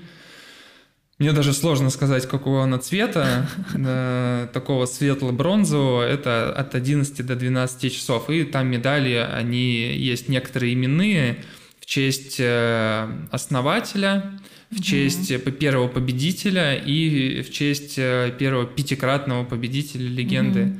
мне 1.19 1.31
даже 1.31 1.53
сложно 1.53 1.89
сказать, 1.89 2.27
какого 2.27 2.63
она 2.63 2.79
цвета, 2.79 3.47
такого 4.53 4.85
светло-бронзового, 4.85 6.03
это 6.03 6.51
от 6.51 6.75
11 6.75 7.25
до 7.25 7.35
12 7.35 7.93
часов. 7.93 8.29
И 8.29 8.43
там 8.43 8.67
медали, 8.67 9.13
они 9.13 9.95
есть 9.95 10.27
некоторые 10.27 10.73
именные 10.73 11.37
в 11.79 11.85
честь 11.85 12.37
э, 12.39 13.07
основателя, 13.29 14.39
в 14.73 14.81
честь 14.81 15.31
mm-hmm. 15.31 15.51
первого 15.51 15.87
победителя 15.87 16.75
и 16.75 17.41
в 17.41 17.51
честь 17.51 17.97
э, 17.97 18.33
первого 18.37 18.65
пятикратного 18.65 19.43
победителя 19.43 20.07
легенды 20.07 20.79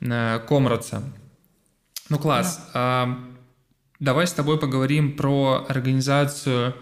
mm-hmm. 0.00 0.46
Комрадса. 0.46 1.02
Ну 2.08 2.18
класс. 2.18 2.58
Yeah. 2.58 2.70
А, 2.74 3.18
давай 4.00 4.26
с 4.26 4.32
тобой 4.32 4.58
поговорим 4.58 5.16
про 5.16 5.64
организацию 5.68 6.74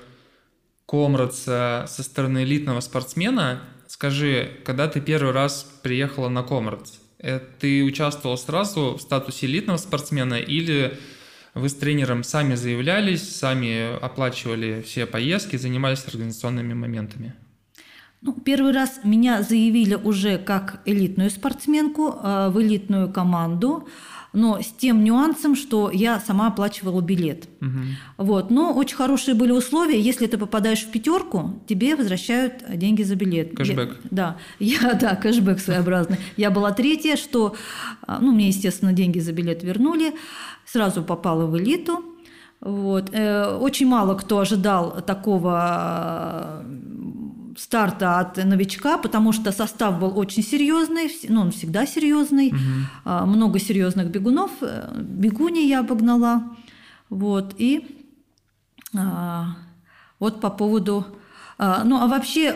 Комрадса 0.86 1.84
со 1.88 2.02
стороны 2.02 2.44
элитного 2.44 2.80
спортсмена. 2.80 3.62
Скажи, 3.86 4.50
когда 4.64 4.88
ты 4.88 5.00
первый 5.00 5.32
раз 5.32 5.66
приехала 5.82 6.28
на 6.28 6.42
Комрадс, 6.42 6.98
ты 7.60 7.84
участвовал 7.84 8.36
сразу 8.36 8.96
в 8.96 9.00
статусе 9.00 9.46
элитного 9.46 9.76
спортсмена 9.76 10.34
или 10.34 10.98
вы 11.54 11.68
с 11.68 11.74
тренером 11.74 12.24
сами 12.24 12.54
заявлялись, 12.54 13.36
сами 13.36 13.96
оплачивали 14.00 14.82
все 14.82 15.06
поездки, 15.06 15.56
занимались 15.56 16.06
организационными 16.06 16.74
моментами? 16.74 17.34
Ну, 18.22 18.32
первый 18.32 18.72
раз 18.72 19.00
меня 19.02 19.42
заявили 19.42 19.94
уже 19.94 20.38
как 20.38 20.80
элитную 20.84 21.28
спортсменку 21.28 22.08
э, 22.22 22.50
в 22.50 22.62
элитную 22.62 23.12
команду, 23.12 23.88
но 24.32 24.60
с 24.60 24.66
тем 24.66 25.04
нюансом, 25.04 25.54
что 25.54 25.90
я 25.90 26.20
сама 26.20 26.48
оплачивала 26.48 27.00
билет. 27.00 27.48
Угу. 27.60 27.70
Вот. 28.18 28.50
Но 28.50 28.72
очень 28.72 28.96
хорошие 28.96 29.34
были 29.34 29.52
условия. 29.52 30.00
Если 30.00 30.26
ты 30.26 30.38
попадаешь 30.38 30.82
в 30.82 30.90
пятерку, 30.90 31.60
тебе 31.66 31.96
возвращают 31.96 32.64
деньги 32.68 33.02
за 33.02 33.16
билет. 33.16 33.54
Кэшбэк. 33.56 33.90
Я, 34.04 34.08
да, 34.10 34.36
я, 34.58 34.94
да, 34.94 35.16
кэшбэк 35.16 35.60
своеобразный. 35.60 36.18
Я 36.36 36.50
была 36.50 36.72
третья, 36.72 37.16
что, 37.16 37.54
а, 38.06 38.18
ну, 38.20 38.32
мне, 38.32 38.48
естественно, 38.48 38.92
деньги 38.92 39.18
за 39.18 39.32
билет 39.32 39.62
вернули 39.62 40.14
сразу 40.64 41.02
попала 41.02 41.46
в 41.46 41.58
элиту. 41.58 42.04
Вот. 42.60 43.10
Э, 43.12 43.56
очень 43.56 43.86
мало 43.86 44.14
кто 44.14 44.38
ожидал 44.38 45.02
такого 45.02 46.62
э, 46.62 46.72
старта 47.56 48.18
от 48.20 48.36
новичка, 48.36 48.98
потому 48.98 49.32
что 49.32 49.52
состав 49.52 49.98
был 49.98 50.18
очень 50.18 50.42
серьезный, 50.42 51.10
ну, 51.28 51.42
он 51.42 51.50
всегда 51.50 51.86
серьезный, 51.86 52.48
угу. 52.48 53.26
много 53.26 53.58
серьезных 53.58 54.08
бегунов, 54.08 54.50
э, 54.60 54.92
бегуни 54.98 55.66
я 55.66 55.80
обогнала, 55.80 56.56
вот, 57.10 57.54
и 57.58 57.98
а, 58.96 59.56
вот 60.18 60.40
по 60.40 60.50
поводу, 60.50 61.06
а, 61.58 61.84
ну, 61.84 62.00
а 62.00 62.06
вообще 62.06 62.54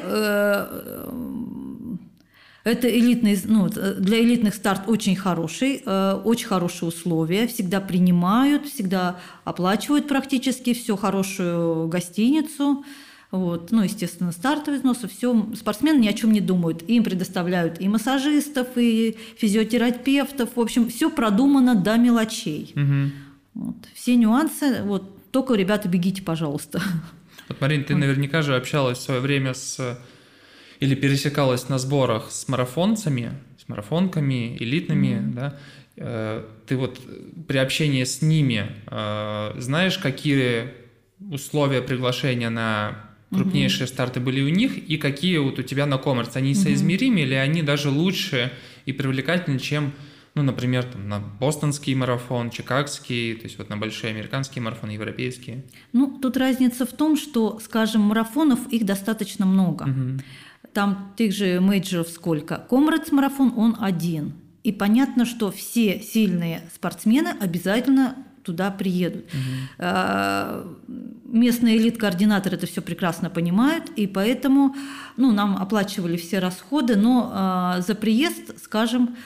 это 2.66 2.90
элитный, 2.90 3.40
ну, 3.44 3.68
для 3.68 4.20
элитных 4.20 4.52
старт 4.52 4.88
очень 4.88 5.14
хороший, 5.14 5.82
э, 5.86 6.20
очень 6.24 6.48
хорошие 6.48 6.88
условия, 6.88 7.46
всегда 7.46 7.80
принимают, 7.80 8.66
всегда 8.66 9.20
оплачивают 9.44 10.08
практически 10.08 10.74
все, 10.74 10.96
хорошую 10.96 11.86
гостиницу. 11.86 12.84
Вот. 13.30 13.72
Ну, 13.72 13.82
естественно, 13.82 14.32
стартовые 14.32 14.80
взносы, 14.80 15.08
все. 15.08 15.48
Спортсмены 15.54 15.98
ни 15.98 16.08
о 16.08 16.12
чем 16.12 16.32
не 16.32 16.40
думают. 16.40 16.82
Им 16.88 17.04
предоставляют 17.04 17.80
и 17.80 17.88
массажистов, 17.88 18.68
и 18.76 19.16
физиотерапевтов. 19.36 20.50
В 20.54 20.60
общем, 20.60 20.88
все 20.88 21.10
продумано 21.10 21.74
до 21.74 21.96
мелочей. 21.96 22.72
Угу. 22.74 23.64
Вот. 23.64 23.76
Все 23.94 24.16
нюансы. 24.16 24.82
Вот. 24.82 25.30
Только, 25.32 25.54
ребята, 25.54 25.88
бегите, 25.88 26.22
пожалуйста. 26.22 26.80
Вот, 27.48 27.60
Марин, 27.60 27.84
ты 27.84 27.94
наверняка 27.94 28.42
же 28.42 28.56
общалась 28.56 28.98
в 28.98 29.02
свое 29.02 29.20
время 29.20 29.54
с 29.54 29.98
или 30.80 30.94
пересекалась 30.94 31.68
на 31.68 31.78
сборах 31.78 32.30
с 32.30 32.48
марафонцами, 32.48 33.32
с 33.58 33.68
марафонками, 33.68 34.56
элитными, 34.58 35.06
mm-hmm. 35.06 35.34
да, 35.34 35.58
э, 35.96 36.44
ты 36.66 36.76
вот 36.76 37.00
при 37.48 37.58
общении 37.58 38.04
с 38.04 38.20
ними 38.20 38.72
э, 38.86 39.54
знаешь, 39.58 39.98
какие 39.98 40.74
условия 41.30 41.80
приглашения 41.80 42.50
на 42.50 43.05
крупнейшие 43.30 43.86
mm-hmm. 43.86 43.90
старты 43.90 44.20
были 44.20 44.40
у 44.42 44.48
них 44.48 44.76
и 44.76 44.96
какие 44.96 45.38
вот 45.38 45.58
у 45.58 45.62
тебя 45.62 45.86
на 45.86 45.98
коммерс? 45.98 46.36
Они 46.36 46.52
mm-hmm. 46.52 46.62
соизмеримы 46.62 47.20
или 47.20 47.34
они 47.34 47.62
даже 47.62 47.90
лучше 47.90 48.52
и 48.84 48.92
привлекательнее, 48.92 49.60
чем, 49.60 49.92
ну, 50.34 50.42
например, 50.42 50.84
там, 50.84 51.08
на 51.08 51.20
бостонский 51.20 51.94
марафон, 51.94 52.50
чикагский, 52.50 53.34
то 53.34 53.44
есть 53.44 53.58
вот 53.58 53.68
на 53.68 53.76
большие 53.76 54.10
американские 54.10 54.62
марафоны, 54.62 54.92
европейские? 54.92 55.64
Ну, 55.92 56.18
тут 56.20 56.36
разница 56.36 56.86
в 56.86 56.92
том, 56.92 57.16
что, 57.16 57.58
скажем, 57.58 58.02
марафонов 58.02 58.60
их 58.68 58.84
достаточно 58.84 59.46
много. 59.46 59.86
Mm-hmm 59.86 60.20
там 60.76 61.14
тех 61.16 61.32
же 61.32 61.58
мейджеров 61.58 62.06
сколько. 62.08 62.58
Комрадс 62.68 63.10
марафон, 63.10 63.54
он 63.56 63.78
один. 63.80 64.34
И 64.62 64.72
понятно, 64.72 65.24
что 65.24 65.50
все 65.50 66.00
сильные 66.00 66.60
спортсмены 66.74 67.30
обязательно 67.40 68.14
туда 68.42 68.70
приедут. 68.70 69.24
Угу. 69.24 69.84
Местные 71.28 71.76
элит-координаторы 71.78 72.56
это 72.56 72.66
все 72.66 72.80
прекрасно 72.82 73.30
понимают, 73.30 73.90
и 73.96 74.06
поэтому 74.06 74.74
ну, 75.16 75.32
нам 75.32 75.56
оплачивали 75.56 76.16
все 76.16 76.38
расходы, 76.38 76.96
но 76.96 77.30
а, 77.32 77.80
за 77.80 77.94
приезд, 77.94 78.62
скажем, 78.62 79.16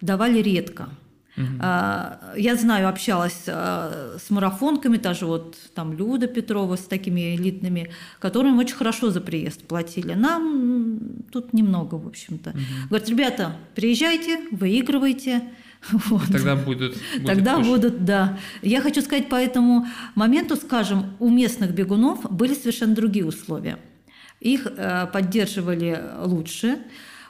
давали 0.00 0.40
редко. 0.40 0.88
Uh-huh. 1.36 2.36
Я 2.36 2.56
знаю, 2.56 2.88
общалась 2.88 3.44
с 3.44 4.30
марафонками, 4.30 4.96
даже 4.96 5.24
вот 5.24 5.56
там 5.72 5.92
Люда 5.92 6.26
Петрова 6.26 6.74
с 6.74 6.80
такими 6.80 7.36
элитными, 7.36 7.92
которым 8.18 8.58
очень 8.58 8.74
хорошо 8.74 9.10
за 9.10 9.20
приезд 9.20 9.62
платили. 9.62 10.14
Нам 10.14 10.98
тут 11.30 11.52
немного, 11.52 11.94
в 11.94 12.08
общем-то. 12.08 12.50
Uh-huh. 12.50 12.88
Говорят, 12.88 13.08
ребята, 13.08 13.56
приезжайте, 13.76 14.40
выигрывайте. 14.50 15.42
Вот. 16.10 16.26
Тогда 16.30 16.56
будут. 16.56 16.94
Будет 16.94 17.26
Тогда 17.26 17.56
больше. 17.56 17.70
будут, 17.70 18.04
да. 18.04 18.38
Я 18.62 18.80
хочу 18.80 19.00
сказать, 19.02 19.28
по 19.28 19.36
этому 19.36 19.86
моменту, 20.14 20.56
скажем, 20.56 21.16
у 21.18 21.28
местных 21.28 21.72
бегунов 21.72 22.30
были 22.30 22.54
совершенно 22.54 22.94
другие 22.94 23.24
условия. 23.24 23.78
Их 24.40 24.66
э, 24.66 25.06
поддерживали 25.12 26.00
лучше. 26.24 26.78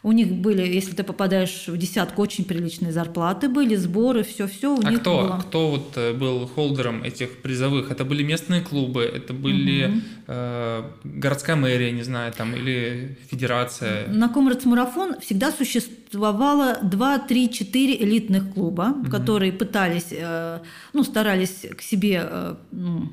У 0.02 0.12
них 0.12 0.32
были, 0.32 0.62
если 0.62 0.94
ты 0.94 1.02
попадаешь 1.02 1.64
в 1.66 1.76
десятку, 1.76 2.22
очень 2.22 2.44
приличные 2.44 2.92
зарплаты 2.92 3.48
были, 3.48 3.74
сборы, 3.74 4.22
все-все 4.22 4.76
у 4.76 4.80
а 4.84 4.90
них 4.90 5.00
кто, 5.00 5.22
было. 5.22 5.38
кто 5.38 5.70
вот 5.70 5.92
э, 5.96 6.12
был 6.12 6.46
холдером 6.46 7.02
этих 7.02 7.42
призовых? 7.42 7.90
Это 7.90 8.04
были 8.04 8.22
местные 8.22 8.60
клубы, 8.60 9.02
это 9.02 9.32
были 9.32 9.86
угу. 9.86 10.00
э, 10.28 10.82
городская 11.04 11.56
мэрия, 11.56 11.90
не 11.90 12.02
знаю, 12.02 12.32
там, 12.32 12.54
или 12.54 13.18
федерация? 13.30 14.06
На 14.08 14.28
Комрадс-марафон 14.28 15.20
всегда 15.20 15.50
существовало 15.50 16.78
2, 16.82 17.18
3, 17.18 17.50
4 17.50 18.02
элитных 18.02 18.54
клуба, 18.54 18.94
угу. 18.96 19.10
которые 19.10 19.52
пытались, 19.52 20.08
э, 20.10 20.60
ну, 20.92 21.02
старались 21.02 21.66
к 21.76 21.82
себе... 21.82 22.22
Э, 22.24 22.54
ну, 22.70 23.10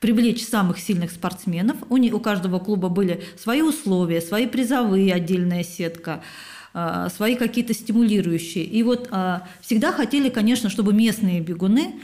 привлечь 0.00 0.46
самых 0.46 0.80
сильных 0.80 1.12
спортсменов. 1.12 1.76
У, 1.88 1.96
не, 1.98 2.10
у 2.12 2.18
каждого 2.18 2.58
клуба 2.58 2.88
были 2.88 3.22
свои 3.38 3.62
условия, 3.62 4.20
свои 4.20 4.46
призовые, 4.46 5.14
отдельная 5.14 5.62
сетка 5.62 6.22
а, 6.72 7.08
свои 7.10 7.36
какие-то 7.36 7.74
стимулирующие. 7.74 8.64
И 8.64 8.82
вот 8.82 9.08
а, 9.10 9.46
всегда 9.60 9.92
хотели, 9.92 10.28
конечно, 10.30 10.70
чтобы 10.70 10.92
местные 10.92 11.40
бегуны 11.40 11.96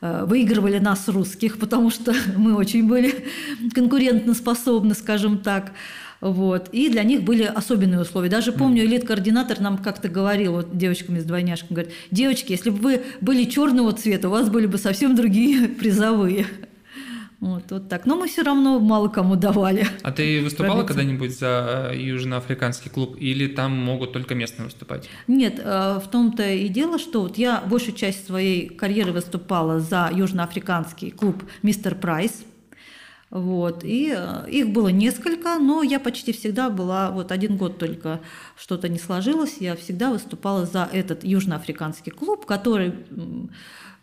а, 0.00 0.26
выигрывали 0.26 0.78
нас, 0.78 1.08
русских, 1.08 1.58
потому 1.58 1.90
что 1.90 2.12
мы 2.36 2.54
очень 2.54 2.88
были 2.88 3.26
конкурентоспособны, 3.72 4.94
скажем 4.94 5.38
так. 5.38 5.72
Вот. 6.20 6.70
И 6.72 6.88
для 6.88 7.04
них 7.04 7.22
были 7.22 7.42
особенные 7.42 8.00
условия. 8.00 8.30
Даже 8.30 8.52
помню, 8.52 8.84
элит-координатор 8.84 9.60
нам 9.60 9.78
как-то 9.78 10.08
говорил, 10.08 10.54
вот 10.54 10.76
девочками 10.76 11.20
с 11.20 11.24
двойняшками, 11.24 11.74
говорит, 11.74 11.92
девочки, 12.10 12.52
если 12.52 12.70
бы 12.70 12.78
вы 12.78 13.02
были 13.20 13.44
черного 13.44 13.92
цвета, 13.92 14.28
у 14.28 14.30
вас 14.30 14.48
были 14.48 14.66
бы 14.66 14.78
совсем 14.78 15.14
другие 15.14 15.68
призовые. 15.80 16.46
Вот, 17.44 17.70
вот 17.70 17.88
так. 17.90 18.06
Но 18.06 18.16
мы 18.16 18.26
все 18.26 18.42
равно 18.42 18.80
мало 18.80 19.08
кому 19.08 19.36
давали. 19.36 19.86
А 20.02 20.12
ты 20.12 20.40
выступала 20.42 20.82
когда-нибудь 20.82 21.38
за 21.38 21.92
южноафриканский 21.94 22.90
клуб 22.90 23.16
или 23.20 23.48
там 23.48 23.76
могут 23.76 24.14
только 24.14 24.34
местные 24.34 24.64
выступать? 24.64 25.10
Нет, 25.28 25.60
э, 25.62 26.00
в 26.02 26.08
том-то 26.08 26.42
и 26.50 26.68
дело, 26.68 26.98
что 26.98 27.20
вот 27.20 27.36
я 27.36 27.60
большую 27.60 27.94
часть 27.96 28.26
своей 28.26 28.70
карьеры 28.70 29.12
выступала 29.12 29.78
за 29.78 30.08
южноафриканский 30.10 31.10
клуб 31.10 31.44
«Мистер 31.62 31.94
Прайс». 31.94 32.44
Вот. 33.28 33.84
И 33.84 34.14
э, 34.16 34.48
их 34.48 34.70
было 34.70 34.88
несколько, 34.88 35.58
но 35.58 35.82
я 35.82 36.00
почти 36.00 36.32
всегда 36.32 36.70
была, 36.70 37.10
вот 37.10 37.30
один 37.30 37.58
год 37.58 37.76
только 37.78 38.20
что-то 38.56 38.88
не 38.88 38.98
сложилось, 38.98 39.56
я 39.60 39.76
всегда 39.76 40.10
выступала 40.10 40.64
за 40.64 40.88
этот 40.90 41.24
южноафриканский 41.24 42.10
клуб, 42.10 42.46
который 42.46 42.94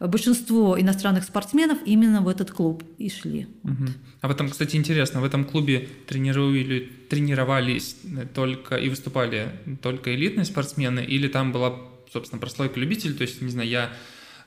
большинство 0.07 0.79
иностранных 0.79 1.23
спортсменов 1.23 1.77
именно 1.85 2.21
в 2.21 2.27
этот 2.27 2.51
клуб 2.51 2.83
и 2.97 3.09
шли. 3.09 3.47
Угу. 3.63 3.85
А 4.21 4.27
в 4.27 4.31
этом, 4.31 4.49
кстати, 4.49 4.75
интересно, 4.75 5.21
в 5.21 5.23
этом 5.23 5.45
клубе 5.45 5.87
тренировали, 6.07 6.89
тренировались 7.09 7.97
только 8.33 8.75
и 8.75 8.89
выступали 8.89 9.51
только 9.81 10.15
элитные 10.15 10.45
спортсмены, 10.45 11.01
или 11.01 11.27
там 11.27 11.51
была, 11.51 11.75
собственно, 12.11 12.39
прослойка 12.39 12.79
любителей, 12.79 13.13
то 13.13 13.21
есть, 13.21 13.41
не 13.41 13.51
знаю, 13.51 13.69
я, 13.69 13.93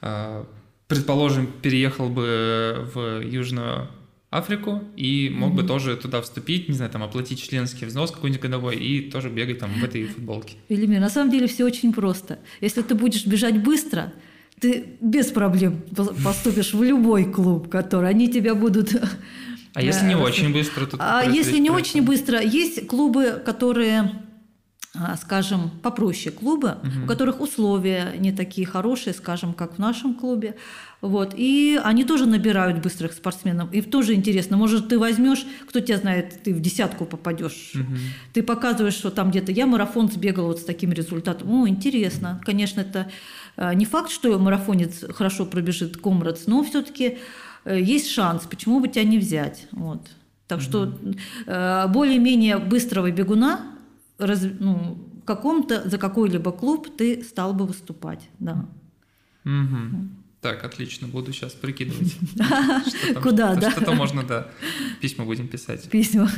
а, 0.01 0.47
предположим, 0.89 1.47
переехал 1.63 2.09
бы 2.09 2.91
в 2.93 3.21
Южную 3.21 3.89
Африку 4.31 4.83
и 4.97 5.31
мог 5.31 5.53
mm-hmm. 5.53 5.57
бы 5.57 5.63
тоже 5.63 5.97
туда 5.97 6.21
вступить, 6.21 6.69
не 6.69 6.75
знаю, 6.75 6.91
там 6.91 7.05
оплатить 7.05 7.41
членский 7.41 7.87
взнос 7.87 8.11
какой-нибудь 8.11 8.43
годовой 8.43 8.75
и 8.75 9.09
тоже 9.09 9.31
бегать 9.31 9.61
там 9.61 9.71
в 9.73 9.85
этой 9.85 10.07
футболке. 10.07 10.57
Велимир, 10.69 10.99
на 10.99 11.09
самом 11.11 11.31
деле 11.31 11.47
все 11.47 11.65
очень 11.65 11.93
просто. 11.93 12.41
Если 12.61 12.83
ты 12.83 12.97
будешь 12.97 13.25
бежать 13.27 13.63
быстро, 13.63 14.13
ты 14.61 14.97
без 15.01 15.27
проблем 15.27 15.83
поступишь 16.25 16.73
в 16.73 16.83
любой 16.83 17.25
клуб, 17.25 17.69
который 17.69 18.11
они 18.11 18.29
тебя 18.29 18.55
будут... 18.55 18.95
А 19.75 19.83
если 19.83 20.07
не 20.07 20.15
очень 20.15 20.53
быстро? 20.53 20.87
Тут 20.87 21.01
а 21.03 21.25
если 21.25 21.59
не 21.59 21.71
очень 21.71 22.03
быстро, 22.03 22.41
есть 22.41 22.87
клубы, 22.87 23.43
которые 23.45 24.13
а, 24.97 25.17
скажем, 25.17 25.71
попроще 25.83 26.31
клубы, 26.31 26.77
угу. 26.81 27.05
у 27.05 27.07
которых 27.09 27.41
условия 27.41 28.13
не 28.17 28.31
такие 28.31 28.65
хорошие, 28.65 29.13
скажем, 29.13 29.53
как 29.53 29.75
в 29.75 29.79
нашем 29.79 30.15
клубе. 30.15 30.55
Вот. 31.01 31.35
И 31.37 31.81
они 31.83 32.05
тоже 32.05 32.27
набирают 32.27 32.79
быстрых 32.79 33.13
спортсменов. 33.13 33.73
И 33.75 33.83
тоже 33.83 34.15
интересно, 34.15 34.57
может, 34.57 34.89
ты 34.89 34.97
возьмешь, 34.97 35.45
кто 35.69 35.81
тебя 35.81 35.99
знает, 35.99 36.45
ты 36.45 36.55
в 36.55 36.61
десятку 36.61 37.07
попадешь. 37.07 37.73
Угу. 37.75 37.93
Ты 38.35 38.43
показываешь, 38.45 38.95
что 38.95 39.11
там 39.11 39.31
где-то 39.31 39.51
я 39.51 39.67
марафон 39.67 40.09
сбегал 40.09 40.47
вот 40.47 40.61
с 40.61 40.65
таким 40.65 40.93
результатом. 40.93 41.51
О, 41.51 41.69
интересно. 41.69 42.41
Конечно, 42.45 42.81
это 42.81 43.01
э, 43.01 43.05
не 43.57 43.85
факт, 43.85 44.11
что 44.11 44.39
марафонец 44.39 45.05
хорошо 45.15 45.47
пробежит 45.47 45.97
комрадс, 45.97 46.47
но 46.47 46.63
все-таки 46.65 47.19
э, 47.65 47.81
есть 47.81 48.11
шанс, 48.11 48.45
почему 48.45 48.81
бы 48.81 48.89
тебя 48.89 49.05
не 49.05 49.19
взять. 49.19 49.69
Вот. 49.73 50.09
Так 50.47 50.61
что 50.61 50.93
э, 51.47 51.89
более-менее 51.89 52.59
быстрого 52.59 53.11
бегуна 53.11 53.61
раз, 54.19 54.47
ну, 54.61 54.99
каком-то 55.25 55.89
за 55.89 55.99
какой-либо 55.99 56.53
клуб 56.53 56.89
ты 56.97 57.23
стал 57.23 57.55
бы 57.55 57.67
выступать, 57.67 58.29
да. 58.39 58.67
Угу. 59.45 60.24
Так, 60.45 60.63
отлично, 60.63 61.09
буду 61.09 61.33
сейчас 61.33 61.53
прикидывать. 61.53 62.17
Куда, 63.23 63.55
да? 63.55 63.71
Что-то 63.71 63.93
можно, 63.93 64.23
да. 64.25 64.49
Письма 65.01 65.25
будем 65.25 65.49
писать. 65.49 65.89
Письма. 65.89 66.31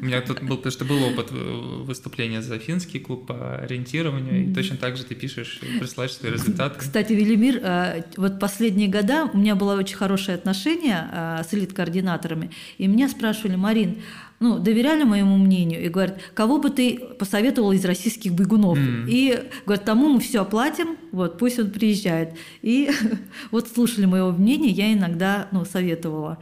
У 0.00 0.04
меня 0.04 0.20
тут 0.20 0.42
был, 0.42 0.56
потому 0.56 0.72
что 0.72 0.84
был 0.84 1.00
опыт 1.04 1.30
выступления 1.30 2.42
за 2.42 2.58
финский 2.58 2.98
клуб 2.98 3.28
по 3.28 3.58
ориентированию, 3.58 4.50
и 4.50 4.52
точно 4.52 4.78
так 4.78 4.96
же 4.96 5.04
ты 5.04 5.14
пишешь 5.14 5.60
и 5.62 5.78
присылаешь 5.78 6.12
свои 6.12 6.32
результаты. 6.32 6.80
Кстати, 6.80 7.12
Велимир, 7.12 7.60
э, 7.62 8.02
вот 8.16 8.40
последние 8.40 8.88
года 8.88 9.30
у 9.32 9.38
меня 9.38 9.54
было 9.54 9.76
очень 9.76 9.94
хорошее 9.96 10.36
отношение 10.36 11.08
э, 11.12 11.44
с 11.48 11.54
элит-координаторами, 11.54 12.50
и 12.78 12.88
меня 12.88 13.08
спрашивали, 13.08 13.54
Марин, 13.54 13.98
ну, 14.42 14.58
доверяли 14.58 15.04
моему 15.04 15.38
мнению 15.38 15.84
и 15.84 15.88
говорят, 15.88 16.20
кого 16.34 16.58
бы 16.58 16.70
ты 16.70 16.98
посоветовал 17.18 17.70
из 17.70 17.84
российских 17.84 18.32
бегунов? 18.32 18.76
Mm. 18.76 19.04
И 19.08 19.48
говорят, 19.64 19.84
тому 19.84 20.08
мы 20.08 20.20
все 20.20 20.40
оплатим, 20.40 20.96
вот, 21.12 21.38
пусть 21.38 21.60
он 21.60 21.70
приезжает. 21.70 22.34
И 22.60 22.90
вот 23.52 23.68
слушали 23.68 24.04
моего 24.04 24.32
мнения, 24.32 24.70
я 24.70 24.92
иногда 24.92 25.46
ну, 25.52 25.64
советовала 25.64 26.38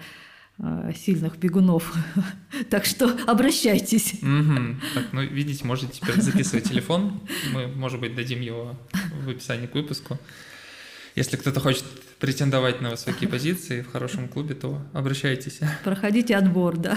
э, 0.58 0.92
сильных 0.96 1.36
бегунов. 1.36 1.94
так 2.70 2.86
что 2.86 3.14
обращайтесь. 3.26 4.14
Mm-hmm. 4.22 4.76
Так, 4.94 5.04
ну, 5.12 5.20
видите, 5.20 5.66
можете 5.66 5.92
теперь 5.92 6.22
записывать 6.22 6.70
телефон. 6.70 7.20
Мы, 7.52 7.66
может 7.66 8.00
быть, 8.00 8.14
дадим 8.14 8.40
его 8.40 8.78
в 9.26 9.28
описании 9.28 9.66
к 9.66 9.74
выпуску. 9.74 10.18
Если 11.16 11.36
кто-то 11.36 11.60
хочет 11.60 11.84
претендовать 12.20 12.82
на 12.82 12.90
высокие 12.90 13.28
позиции 13.28 13.80
в 13.80 13.90
хорошем 13.90 14.28
клубе, 14.28 14.54
то 14.54 14.80
обращайтесь. 14.92 15.60
Проходите 15.82 16.36
отбор, 16.36 16.76
да. 16.76 16.96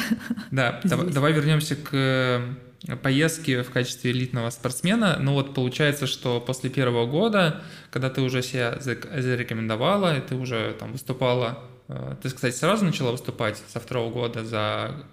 Да, 0.51 0.81
давай, 0.83 1.09
давай 1.11 1.31
вернемся 1.31 1.77
к 1.77 1.89
э, 1.93 2.95
поездке 3.01 3.63
в 3.63 3.71
качестве 3.71 4.11
элитного 4.11 4.49
спортсмена. 4.49 5.17
Ну 5.19 5.33
вот 5.33 5.55
получается, 5.55 6.07
что 6.07 6.41
после 6.41 6.69
первого 6.69 7.05
года, 7.05 7.63
когда 7.89 8.09
ты 8.09 8.21
уже 8.21 8.43
себя 8.43 8.77
зарекомендовала, 8.79 10.17
и 10.17 10.21
ты 10.21 10.35
уже 10.35 10.75
там 10.77 10.91
выступала, 10.91 11.63
э, 11.87 12.15
ты, 12.21 12.29
кстати, 12.29 12.53
сразу 12.53 12.83
начала 12.83 13.11
выступать 13.11 13.63
со 13.67 13.79
второго 13.79 14.11
года 14.11 14.43
за 14.43 15.05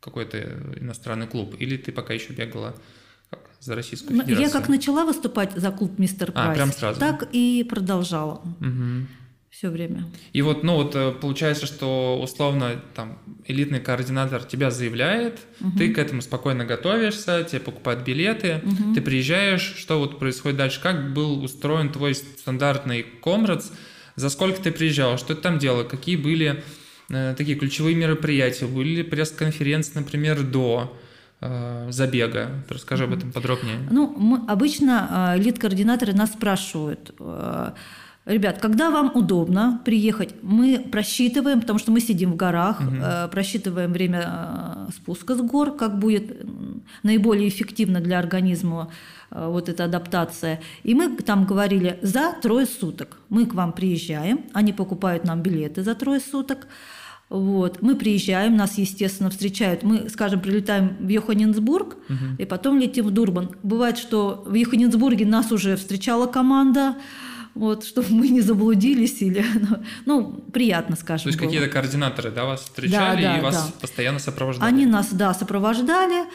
какой-то 0.00 0.38
иностранный 0.78 1.26
клуб, 1.26 1.56
или 1.58 1.78
ты 1.78 1.92
пока 1.92 2.12
еще 2.12 2.34
бегала 2.34 2.74
за 3.60 3.74
Российскую 3.74 4.20
Федерацию? 4.20 4.46
Я 4.46 4.50
как 4.50 4.68
начала 4.68 5.04
выступать 5.06 5.52
за 5.56 5.70
клуб 5.70 5.98
«Мистер 5.98 6.30
Прайс», 6.30 6.50
а, 6.50 6.54
прям 6.54 6.72
сразу. 6.72 7.00
так 7.00 7.28
и 7.32 7.66
продолжала. 7.68 8.42
Угу. 8.60 9.06
Все 9.56 9.70
время. 9.70 10.04
И 10.34 10.42
вот, 10.42 10.64
ну 10.64 10.74
вот 10.74 10.94
э, 10.94 11.12
получается, 11.12 11.64
что 11.64 12.20
условно 12.22 12.82
там 12.94 13.18
элитный 13.46 13.80
координатор 13.80 14.44
тебя 14.44 14.70
заявляет, 14.70 15.38
угу. 15.62 15.78
ты 15.78 15.94
к 15.94 15.98
этому 15.98 16.20
спокойно 16.20 16.66
готовишься, 16.66 17.42
тебе 17.42 17.60
покупают 17.60 18.04
билеты, 18.04 18.60
угу. 18.62 18.94
ты 18.94 19.00
приезжаешь, 19.00 19.76
что 19.78 19.98
вот 19.98 20.18
происходит 20.18 20.58
дальше, 20.58 20.82
как 20.82 21.14
был 21.14 21.42
устроен 21.42 21.90
твой 21.90 22.14
стандартный 22.14 23.02
комрадс, 23.02 23.70
за 24.14 24.28
сколько 24.28 24.60
ты 24.60 24.72
приезжал, 24.72 25.16
что 25.16 25.34
ты 25.34 25.40
там 25.40 25.58
делал, 25.58 25.84
какие 25.84 26.16
были 26.16 26.62
э, 27.08 27.34
такие 27.34 27.56
ключевые 27.56 27.96
мероприятия, 27.96 28.66
были 28.66 29.00
пресс-конференции, 29.00 29.92
например, 29.94 30.42
до, 30.42 30.94
Э, 31.38 31.88
забега. 31.90 32.64
Расскажи 32.68 33.04
об 33.04 33.12
этом 33.12 33.30
подробнее. 33.30 33.76
Ну, 33.90 34.08
мы 34.16 34.40
обычно 34.48 35.34
э, 35.36 35.42
лид-координаторы 35.42 36.14
нас 36.14 36.32
спрашивают, 36.32 37.14
э, 37.18 37.72
Ребят, 38.26 38.58
когда 38.58 38.90
вам 38.90 39.12
удобно 39.14 39.80
приехать, 39.84 40.34
мы 40.42 40.80
просчитываем, 40.80 41.60
потому 41.60 41.78
что 41.78 41.92
мы 41.92 42.00
сидим 42.00 42.32
в 42.32 42.36
горах, 42.36 42.80
э, 42.80 43.28
просчитываем 43.28 43.92
время 43.92 44.88
э, 44.88 44.90
спуска 44.96 45.36
с 45.36 45.40
гор, 45.40 45.76
как 45.76 46.00
будет 46.00 46.44
наиболее 47.04 47.48
эффективно 47.48 48.00
для 48.00 48.18
организма 48.18 48.90
э, 49.30 49.46
вот 49.48 49.68
эта 49.68 49.84
адаптация. 49.84 50.60
И 50.82 50.92
мы 50.96 51.16
там 51.18 51.44
говорили 51.44 52.00
за 52.02 52.34
трое 52.42 52.66
суток. 52.66 53.18
Мы 53.28 53.46
к 53.46 53.54
вам 53.54 53.72
приезжаем, 53.72 54.40
они 54.52 54.72
покупают 54.72 55.22
нам 55.22 55.40
билеты 55.40 55.84
за 55.84 55.94
трое 55.94 56.18
суток. 56.18 56.66
Вот. 57.28 57.80
Мы 57.80 57.94
приезжаем, 57.94 58.56
нас, 58.56 58.76
естественно, 58.76 59.30
встречают. 59.30 59.84
Мы, 59.84 60.08
скажем, 60.08 60.40
прилетаем 60.40 60.96
в 60.98 61.08
Йоханнесбург, 61.08 61.96
и 62.38 62.44
потом 62.44 62.78
летим 62.78 63.06
в 63.06 63.10
Дурбан. 63.12 63.50
Бывает, 63.62 63.98
что 63.98 64.42
в 64.46 64.54
Йоханнесбурге 64.54 65.26
нас 65.26 65.52
уже 65.52 65.76
встречала 65.76 66.26
команда, 66.26 66.96
вот, 67.56 67.84
чтобы 67.84 68.08
мы 68.10 68.28
не 68.28 68.40
заблудились 68.40 69.22
или, 69.22 69.44
ну, 69.54 69.78
ну, 70.04 70.32
приятно, 70.52 70.96
скажем. 70.96 71.24
То 71.24 71.28
есть 71.28 71.38
было. 71.40 71.48
какие-то 71.48 71.68
координаторы, 71.68 72.30
да, 72.30 72.44
вас 72.44 72.60
встречали 72.60 73.22
Да, 73.22 73.32
да, 73.32 73.38
и 73.38 73.40
вас 73.40 73.54
да. 73.54 73.72
постоянно 73.80 74.18
сопровождали? 74.18 74.68
Они 74.68 74.86
нас, 74.86 75.08
да, 75.12 75.34
сопровождали. 75.34 76.26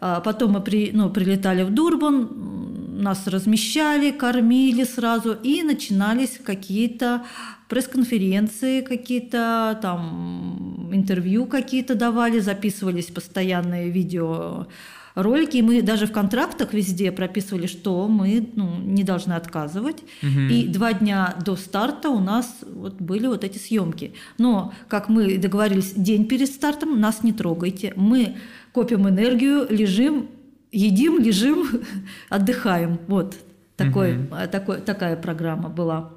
А 0.00 0.20
Потом 0.20 0.52
мы 0.52 0.60
при, 0.60 0.90
ну, 0.92 1.10
прилетали 1.10 1.64
в 1.64 1.70
Дурбан, 1.70 3.02
нас 3.02 3.26
размещали, 3.26 4.12
кормили 4.12 4.84
сразу, 4.84 5.32
и 5.32 5.62
начинались 5.62 6.38
какие-то 6.44 7.24
пресс-конференции, 7.68 8.80
какие-то 8.80 9.78
там 9.82 10.90
интервью 10.92 11.46
какие-то 11.46 11.94
давали, 11.94 12.38
записывались 12.38 13.06
постоянные 13.06 13.90
видео 13.90 14.68
ролики, 15.14 15.56
и 15.56 15.62
мы 15.62 15.82
даже 15.82 16.06
в 16.06 16.12
контрактах 16.12 16.72
везде 16.72 17.12
прописывали, 17.12 17.66
что 17.66 18.08
мы 18.08 18.48
ну, 18.54 18.78
не 18.78 19.04
должны 19.04 19.32
отказывать. 19.32 20.02
Мгм. 20.22 20.48
И 20.48 20.68
два 20.68 20.92
дня 20.92 21.36
до 21.44 21.56
старта 21.56 22.10
у 22.10 22.20
нас 22.20 22.58
вот 22.62 22.94
были 23.00 23.26
вот 23.26 23.44
эти 23.44 23.58
съемки. 23.58 24.14
Но, 24.38 24.72
как 24.88 25.08
мы 25.08 25.38
договорились, 25.38 25.92
день 25.94 26.26
перед 26.26 26.48
стартом 26.48 27.00
нас 27.00 27.22
не 27.22 27.32
трогайте. 27.32 27.92
Мы 27.96 28.36
копим 28.72 29.08
энергию, 29.08 29.66
лежим, 29.68 30.28
едим, 30.72 31.18
лежим, 31.18 31.66
отдыхаем. 32.28 33.00
Вот 33.06 33.36
такой, 33.76 34.28
а, 34.30 34.46
такой, 34.46 34.80
такая 34.80 35.16
программа 35.16 35.68
была. 35.68 36.12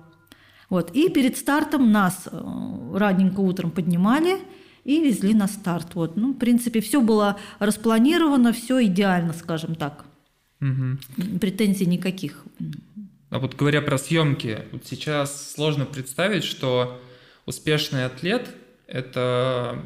Вот. 0.69 0.91
И 0.91 1.09
перед 1.09 1.37
стартом 1.37 1.91
нас 1.91 2.27
э, 2.31 2.41
раненько 2.93 3.41
утром 3.41 3.71
поднимали 3.71 4.37
и 4.83 5.01
везли 5.01 5.33
на 5.33 5.47
старт. 5.47 5.95
Вот. 5.95 6.17
Ну, 6.17 6.33
в 6.33 6.37
принципе, 6.37 6.81
все 6.81 7.01
было 7.01 7.39
распланировано, 7.59 8.53
все 8.53 8.83
идеально, 8.85 9.33
скажем 9.33 9.75
так. 9.75 10.05
Мгм. 10.59 10.99
Претензий 11.39 11.85
никаких. 11.85 12.43
А 13.29 13.39
вот 13.39 13.55
говоря 13.55 13.81
про 13.81 13.97
съемки, 13.97 14.59
вот 14.71 14.85
сейчас 14.85 15.53
сложно 15.53 15.85
представить, 15.85 16.43
что 16.43 17.01
успешный 17.45 18.05
атлет– 18.05 18.49
это 18.87 19.81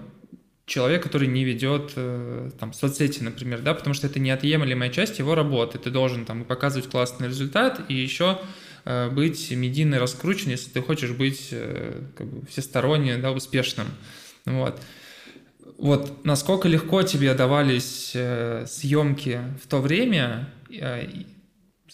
человек, 0.65 1.03
который 1.03 1.27
не 1.27 1.43
ведет 1.43 1.93
э, 1.95 2.49
там 2.59 2.73
соцсети, 2.73 3.21
например, 3.21 3.61
да, 3.61 3.73
потому 3.73 3.93
что 3.93 4.07
это 4.07 4.19
неотъемлемая 4.19 4.89
часть 4.89 5.19
его 5.19 5.35
работы. 5.35 5.77
Ты 5.77 5.91
должен 5.91 6.25
там 6.25 6.43
показывать 6.43 6.89
классный 6.89 7.27
результат, 7.27 7.81
и 7.87 7.93
еще 7.93 8.39
э, 8.83 9.09
быть 9.09 9.51
медийно 9.51 9.99
раскручен, 9.99 10.49
если 10.49 10.71
ты 10.71 10.81
хочешь 10.81 11.11
быть 11.11 11.49
э, 11.51 12.01
как 12.17 12.27
бы 12.27 12.45
всесторонне, 12.47 13.17
да, 13.17 13.31
успешным. 13.31 13.87
Вот. 14.45 14.81
Вот 15.77 16.25
насколько 16.25 16.67
легко 16.69 17.03
тебе 17.03 17.33
давались 17.33 18.11
э, 18.15 18.65
съемки 18.67 19.39
в 19.63 19.67
то 19.67 19.81
время, 19.81 20.49
э, 20.69 21.05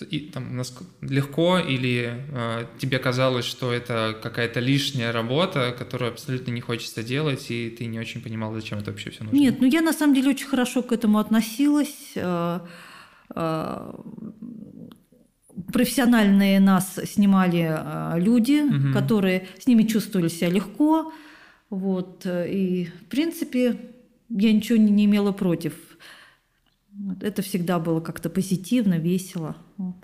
и- 0.09 0.29
там 0.33 0.59
наск- 0.59 0.83
легко 1.01 1.59
или 1.59 2.11
э, 2.33 2.65
тебе 2.79 2.97
казалось, 2.99 3.45
что 3.45 3.71
это 3.71 4.15
какая-то 4.21 4.59
лишняя 4.59 5.11
работа, 5.11 5.75
которую 5.77 6.11
абсолютно 6.11 6.51
не 6.51 6.61
хочется 6.61 7.03
делать, 7.03 7.51
и 7.51 7.69
ты 7.69 7.85
не 7.85 7.99
очень 7.99 8.21
понимал, 8.21 8.53
зачем 8.53 8.79
это 8.79 8.91
вообще 8.91 9.09
все 9.11 9.23
нужно? 9.23 9.37
Нет, 9.37 9.61
ну 9.61 9.67
я 9.67 9.81
на 9.81 9.93
самом 9.93 10.15
деле 10.15 10.29
очень 10.31 10.47
хорошо 10.47 10.81
к 10.83 10.91
этому 10.91 11.19
относилась. 11.19 12.13
Э, 12.15 12.59
э, 13.35 13.93
Профессиональные 15.73 16.59
нас 16.59 16.99
снимали 17.05 17.67
э, 17.69 18.19
люди, 18.19 18.61
Мгм. 18.63 18.93
которые 18.93 19.47
с 19.59 19.67
ними 19.67 19.83
чувствовали 19.83 20.29
себя 20.29 20.49
легко. 20.49 21.11
Вот. 21.71 22.25
э, 22.25 22.51
И, 22.51 22.85
в 22.85 23.05
принципе, 23.09 23.75
я 24.29 24.53
ничего 24.53 24.77
не 24.77 24.91
не 24.91 25.05
имела 25.05 25.31
против. 25.31 25.73
Вот. 26.93 27.23
Это 27.23 27.41
всегда 27.41 27.79
было 27.79 28.01
как-то 28.01 28.29
позитивно, 28.29 28.99
весело. 28.99 29.55
Вот. 29.77 29.95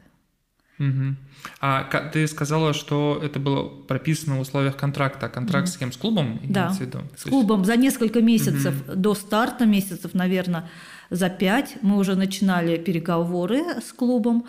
Мгм. 0.80 1.18
А 1.60 1.84
ты 2.14 2.28
сказала, 2.28 2.74
что 2.74 3.20
это 3.24 3.40
было 3.40 3.68
прописано 3.68 4.38
в 4.38 4.42
условиях 4.42 4.78
контракта. 4.78 5.26
А 5.26 5.30
контракт 5.30 5.68
с 5.68 5.78
кем? 5.78 5.92
С 5.92 5.98
клубом? 5.98 6.40
Да, 6.50 6.62
имеется 6.62 6.84
в 6.84 6.88
виду? 6.88 6.98
С 7.00 7.02
То 7.02 7.14
есть- 7.16 7.30
клубом 7.30 7.66
за 7.66 7.76
несколько 7.78 8.22
месяцев 8.22 8.74
до 8.96 9.16
старта, 9.16 9.66
месяцев, 9.66 10.14
наверное, 10.14 10.70
за 11.10 11.30
пять, 11.30 11.78
мы 11.82 11.98
уже 11.98 12.16
начинали 12.16 12.78
переговоры 12.78 13.82
с 13.82 13.92
клубом, 13.92 14.46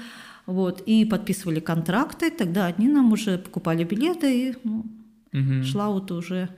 вот, 0.46 0.82
и 0.86 1.04
подписывали 1.04 1.60
контракты, 1.60 2.30
тогда 2.30 2.66
они 2.66 2.88
нам 2.88 3.12
уже 3.12 3.38
покупали 3.38 3.84
билеты, 3.84 4.48
и 4.50 4.54
ну, 4.64 4.84
Мгм. 5.32 5.62
шла 5.64 5.88
вот 5.88 6.10
уже 6.10 6.48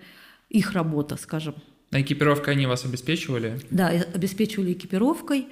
их 0.50 0.72
работа, 0.72 1.16
скажем. 1.16 1.54
А 1.90 2.00
экипировкой 2.00 2.54
они 2.54 2.66
вас 2.66 2.84
обеспечивали? 2.84 3.60
Да, 3.70 3.88
обеспечивали 3.88 4.72
экипировкой. 4.72 5.48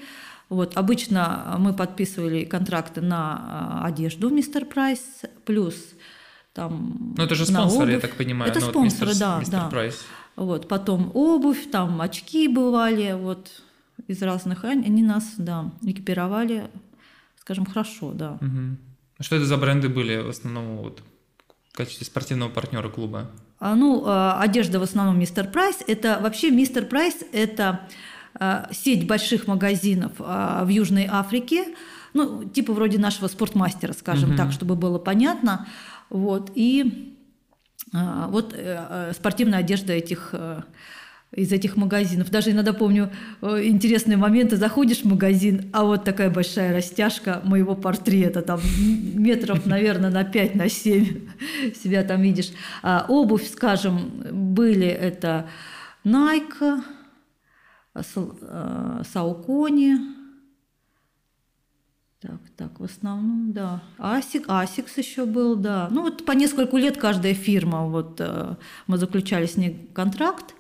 Вот, 0.48 0.76
обычно 0.76 1.56
мы 1.58 1.74
подписывали 1.74 2.44
контракты 2.44 3.00
на 3.00 3.82
а, 3.82 3.87
одежду 3.87 4.30
Mr 4.31 4.64
Price, 4.64 5.00
плюс 5.44 5.74
там 6.54 7.14
Ну, 7.16 7.24
это 7.24 7.34
же 7.34 7.44
спонсоры, 7.44 7.92
я 7.92 8.00
так 8.00 8.14
понимаю. 8.14 8.50
Это 8.50 8.61
ну, 8.61 8.66
вот 8.66 8.72
спонсоры, 8.72 9.11
Мистер- 9.11 9.20
да, 9.20 9.40
Мистер 9.40 9.61
да. 9.61 9.68
Прайс. 9.68 10.04
Вот, 10.37 10.68
потом 10.68 11.11
обувь, 11.14 11.70
там 11.70 12.00
очки 12.00 12.48
бывали, 12.48 13.12
вот 13.12 13.62
из 14.06 14.22
разных, 14.22 14.64
они 14.64 15.02
нас, 15.02 15.34
да, 15.37 15.70
экипировали, 15.82 16.70
скажем, 17.40 17.66
хорошо, 17.66 18.12
да. 18.12 18.38
А 19.18 19.22
Что 19.22 19.37
это 19.37 19.44
за 19.46 19.56
бренды 19.56 19.88
были 19.88 20.16
в 20.18 20.28
основном 20.28 20.78
вот, 20.78 21.02
в 21.72 21.76
качестве 21.76 22.06
спортивного 22.06 22.50
партнера 22.50 22.88
клуба? 22.88 23.30
А, 23.61 23.75
ну, 23.75 24.05
а, 24.07 24.40
одежда 24.40 24.79
в 24.79 24.83
основном 24.83 25.18
Mr 25.18 25.48
Price. 25.48 25.78
Это 25.87 26.18
вообще 26.23 26.51
Mr 26.50 26.87
Price– 26.87 27.16
это 27.33 27.88
а, 28.35 28.68
сеть 28.73 29.07
больших 29.07 29.47
магазинов 29.47 30.12
в 30.18 30.68
Южной 30.68 31.09
Африке, 31.11 31.64
ну, 32.14 32.44
типа 32.44 32.73
вроде 32.73 32.99
нашего 32.99 33.29
спортмастера, 33.29 33.92
скажем 33.92 34.31
Мгм. 34.31 34.38
так, 34.38 34.53
чтобы 34.53 34.77
было 34.77 34.99
понятно. 34.99 35.66
Вот, 36.09 36.51
и 36.55 37.14
вот 37.92 38.55
э, 38.55 38.87
э, 38.90 39.12
спортивная 39.14 39.61
одежда 39.61 39.92
этих 39.92 40.31
э, 40.33 40.62
из 41.32 41.52
этих 41.52 41.76
магазинов. 41.76 42.30
Даже 42.30 42.50
иногда 42.52 42.72
помню 42.72 43.10
э, 43.42 43.64
интересные 43.64 44.16
моменты. 44.16 44.56
Заходишь 44.56 45.02
в 45.02 45.04
магазин, 45.04 45.68
а 45.72 45.84
вот 45.84 46.04
такая 46.04 46.30
большая 46.30 46.72
растяжка 46.72 47.42
моего 47.44 47.74
портрета, 47.74 48.40
там 48.42 48.60
метров, 49.14 49.66
наверное, 49.66 50.10
на 50.10 50.24
5, 50.24 50.54
на 50.54 50.68
7 50.68 51.28
себя 51.74 52.02
там 52.02 52.22
видишь. 52.22 52.50
А 52.82 53.04
обувь, 53.08 53.46
скажем, 53.46 54.10
были 54.32 54.86
это 54.86 55.48
Nike, 56.04 56.82
Сал- 57.94 58.38
э, 58.40 59.02
Saucony, 59.12 59.96
так, 62.20 62.40
так, 62.56 62.80
в 62.80 62.84
основном, 62.84 63.52
да. 63.52 63.80
Асик, 63.96 64.46
Asics 64.48 64.98
еще 64.98 65.24
был, 65.24 65.54
да. 65.54 65.88
Ну, 65.92 66.02
вот 66.02 66.24
по 66.24 66.32
нескольку 66.32 66.76
лет 66.76 66.96
каждая 66.96 67.32
фирма, 67.32 67.86
вот 67.86 68.16
э, 68.20 68.56
мы 68.88 68.98
заключали 68.98 69.46
с 69.46 69.56
ней 69.56 69.88
контракт. 69.94 70.56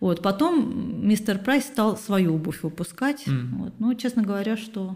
Вот, 0.00 0.22
потом 0.22 1.06
Mr 1.06 1.38
Price 1.38 1.64
стал 1.64 1.96
свою 1.96 2.34
обувь 2.34 2.62
выпускать. 2.62 3.26
М. 3.26 3.56
Вот. 3.58 3.74
Ну, 3.78 3.94
честно 3.94 4.22
говоря, 4.22 4.56
что 4.56 4.94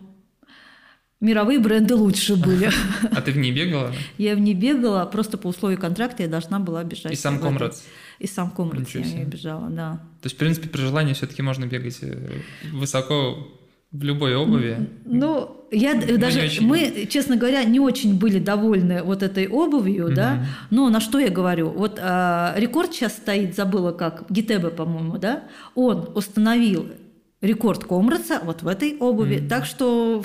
мировые 1.20 1.58
бренды 1.58 1.94
лучше 1.94 2.36
были. 2.36 2.70
А 3.10 3.22
ты 3.22 3.32
в 3.32 3.38
ней 3.38 3.52
бегала? 3.52 3.92
Я 4.18 4.34
в 4.34 4.40
ней 4.40 4.54
бегала, 4.54 5.04
просто 5.06 5.38
по 5.38 5.48
условию 5.48 5.80
контракта 5.80 6.22
я 6.22 6.28
должна 6.28 6.58
была 6.58 6.84
бежать. 6.84 7.12
И 7.12 7.16
сам. 7.16 7.38
Comrades? 7.40 7.82
И 8.18 8.26
сам 8.26 8.50
Comrades 8.50 8.94
я 8.94 9.24
бежала, 9.24 9.70
да. 9.70 9.92
То 10.20 10.26
есть, 10.26 10.36
в 10.36 10.38
принципе, 10.38 10.68
при 10.68 10.82
желании 10.82 11.14
все-таки 11.14 11.40
можно 11.40 11.64
бегать 11.66 11.98
э, 12.02 12.40
высоко 12.72 13.48
в 13.92 14.03
любой 14.05 14.37
обуви. 14.37 14.88
Ну, 15.05 15.66
я 15.72 15.94
Мы 15.94 16.16
даже 16.18 16.40
очень. 16.42 16.66
мы, 16.66 17.07
честно 17.11 17.37
говоря, 17.37 17.64
не 17.64 17.81
очень 17.81 18.18
были 18.18 18.38
довольны 18.38 19.03
вот 19.03 19.22
этой 19.22 19.48
обувью, 19.48 20.14
да. 20.14 20.35
Мгм. 20.35 20.46
Но 20.70 20.88
на 20.90 21.00
что 21.00 21.18
я 21.18 21.29
говорю? 21.31 21.70
Вот 21.70 21.98
а, 22.00 22.55
рекорд 22.57 22.92
сейчас 22.94 23.16
стоит, 23.16 23.57
забыла 23.57 23.92
как 23.92 24.31
Гитебе, 24.31 24.68
по-моему, 24.70 25.18
да. 25.18 25.44
Он 25.74 26.11
установил 26.14 26.87
рекорд 27.40 27.85
Комрадса 27.85 28.40
вот 28.44 28.62
в 28.62 28.68
этой 28.68 28.96
обуви, 28.98 29.38
Мгм. 29.38 29.48
так 29.48 29.64
что 29.66 30.24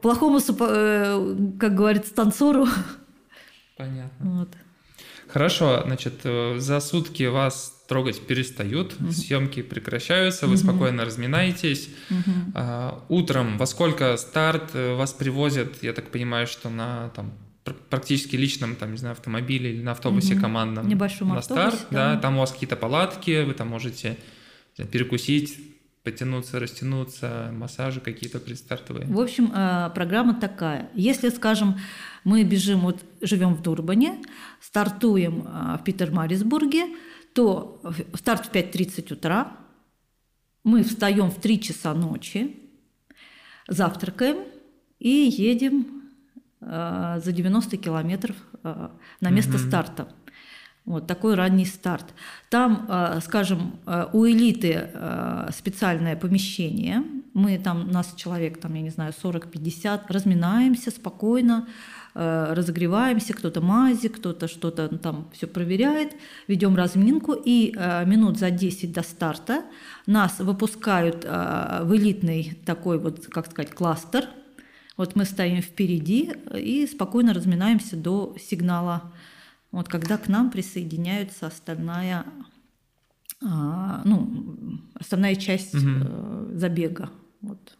плохому, 0.00 0.38
э, 0.38 1.36
как 1.58 1.74
говорится, 1.74 2.14
танцору. 2.14 2.66
Понятно. 3.76 4.30
Вот. 4.38 4.48
Хорошо, 5.28 5.82
значит, 5.84 6.20
э, 6.24 6.58
за 6.58 6.80
сутки 6.80 7.24
вас 7.24 7.77
трогать 7.88 8.20
перестают, 8.26 8.94
съемки 9.10 9.62
прекращаются, 9.62 10.46
вы 10.46 10.58
спокойно 10.58 11.04
разминаетесь. 11.06 11.88
Мгм. 12.10 12.52
А, 12.54 13.04
утром 13.08 13.56
во 13.56 13.66
сколько 13.66 14.16
старт 14.18 14.70
э, 14.74 14.94
вас 14.94 15.14
привозят, 15.14 15.82
я 15.82 15.94
так 15.94 16.10
понимаю, 16.10 16.46
что 16.46 16.68
на 16.68 17.08
там 17.16 17.32
практически 17.90 18.36
личном, 18.36 18.76
там, 18.76 18.92
не 18.92 18.98
знаю, 18.98 19.12
автомобиле 19.12 19.72
или 19.72 19.82
на 19.82 19.92
автобусе 19.92 20.34
Мгм. 20.34 20.42
командном 20.42 20.88
Небольшом 20.88 21.28
на 21.28 21.38
автобусе, 21.38 21.70
старт, 21.70 21.86
да. 21.90 22.14
да. 22.14 22.20
там 22.20 22.36
у 22.36 22.40
вас 22.40 22.52
какие-то 22.52 22.76
палатки, 22.76 23.44
вы 23.44 23.54
там 23.54 23.68
можете 23.68 24.18
перекусить, 24.92 25.58
потянуться, 26.04 26.60
растянуться, 26.60 27.50
массажи 27.52 28.00
какие-то 28.00 28.38
предстартовые. 28.38 29.06
В 29.06 29.20
общем, 29.20 29.52
э, 29.54 29.90
программа 29.94 30.34
такая. 30.34 30.88
Если, 30.94 31.28
скажем, 31.30 31.78
мы 32.24 32.44
бежим, 32.44 32.80
вот 32.80 33.00
живем 33.20 33.54
в 33.54 33.62
Дурбане, 33.62 34.22
стартуем 34.60 35.46
э, 35.46 35.78
в 35.78 35.84
Питер-Марисбурге, 35.84 36.86
то 37.34 37.80
старт 38.14 38.46
в 38.46 38.52
5.30 38.52 39.12
утра, 39.12 39.56
мы 40.64 40.82
встаем 40.82 41.30
в 41.30 41.40
3 41.40 41.60
часа 41.60 41.94
ночи, 41.94 42.56
завтракаем 43.68 44.38
и 44.98 45.08
едем 45.08 46.10
э, 46.60 47.20
за 47.22 47.32
90 47.32 47.76
километров 47.76 48.36
э, 48.64 48.88
на 49.20 49.30
место 49.30 49.58
Мгм. 49.58 49.68
старта. 49.68 50.08
Вот 50.88 51.06
такой 51.06 51.34
ранний 51.34 51.66
старт. 51.66 52.06
Там, 52.48 52.86
э, 52.88 53.20
скажем, 53.22 53.78
э, 53.86 54.06
у 54.14 54.26
элиты 54.26 54.88
э, 54.90 55.50
специальное 55.52 56.16
помещение. 56.16 57.02
Мы 57.34 57.58
там, 57.58 57.90
нас 57.90 58.14
человек, 58.16 58.58
там, 58.58 58.72
я 58.74 58.80
не 58.80 58.88
знаю, 58.88 59.12
40-50, 59.12 60.00
разминаемся 60.08 60.90
спокойно, 60.90 61.68
разогреваемся, 62.14 63.32
кто-то 63.32 63.60
мази, 63.60 64.08
кто-то 64.08 64.48
что-то 64.48 64.88
там 64.88 65.28
все 65.32 65.46
проверяет, 65.46 66.16
ведем 66.48 66.74
разминку, 66.74 67.32
и 67.32 67.72
минут 68.06 68.38
за 68.38 68.50
10 68.50 68.92
до 68.92 69.02
старта 69.02 69.62
нас 70.06 70.40
выпускают 70.40 71.24
в 71.24 71.94
элитный 71.94 72.58
такой 72.64 72.98
вот, 72.98 73.26
как 73.26 73.46
сказать, 73.46 73.70
кластер. 73.72 74.24
Вот 74.96 75.14
мы 75.14 75.26
стоим 75.26 75.62
впереди 75.62 76.32
и 76.56 76.88
спокойно 76.88 77.34
разминаемся 77.34 77.94
до 77.96 78.34
сигнала 78.40 79.12
вот 79.70 79.88
когда 79.88 80.16
к 80.18 80.28
нам 80.28 80.50
присоединяется 80.50 81.46
остальная, 81.46 82.24
а, 83.44 84.02
ну, 84.04 84.80
основная 84.94 85.36
часть 85.36 85.74
Мгм. 85.74 86.02
э, 86.04 86.50
забега. 86.54 87.10
Вот, 87.40 87.76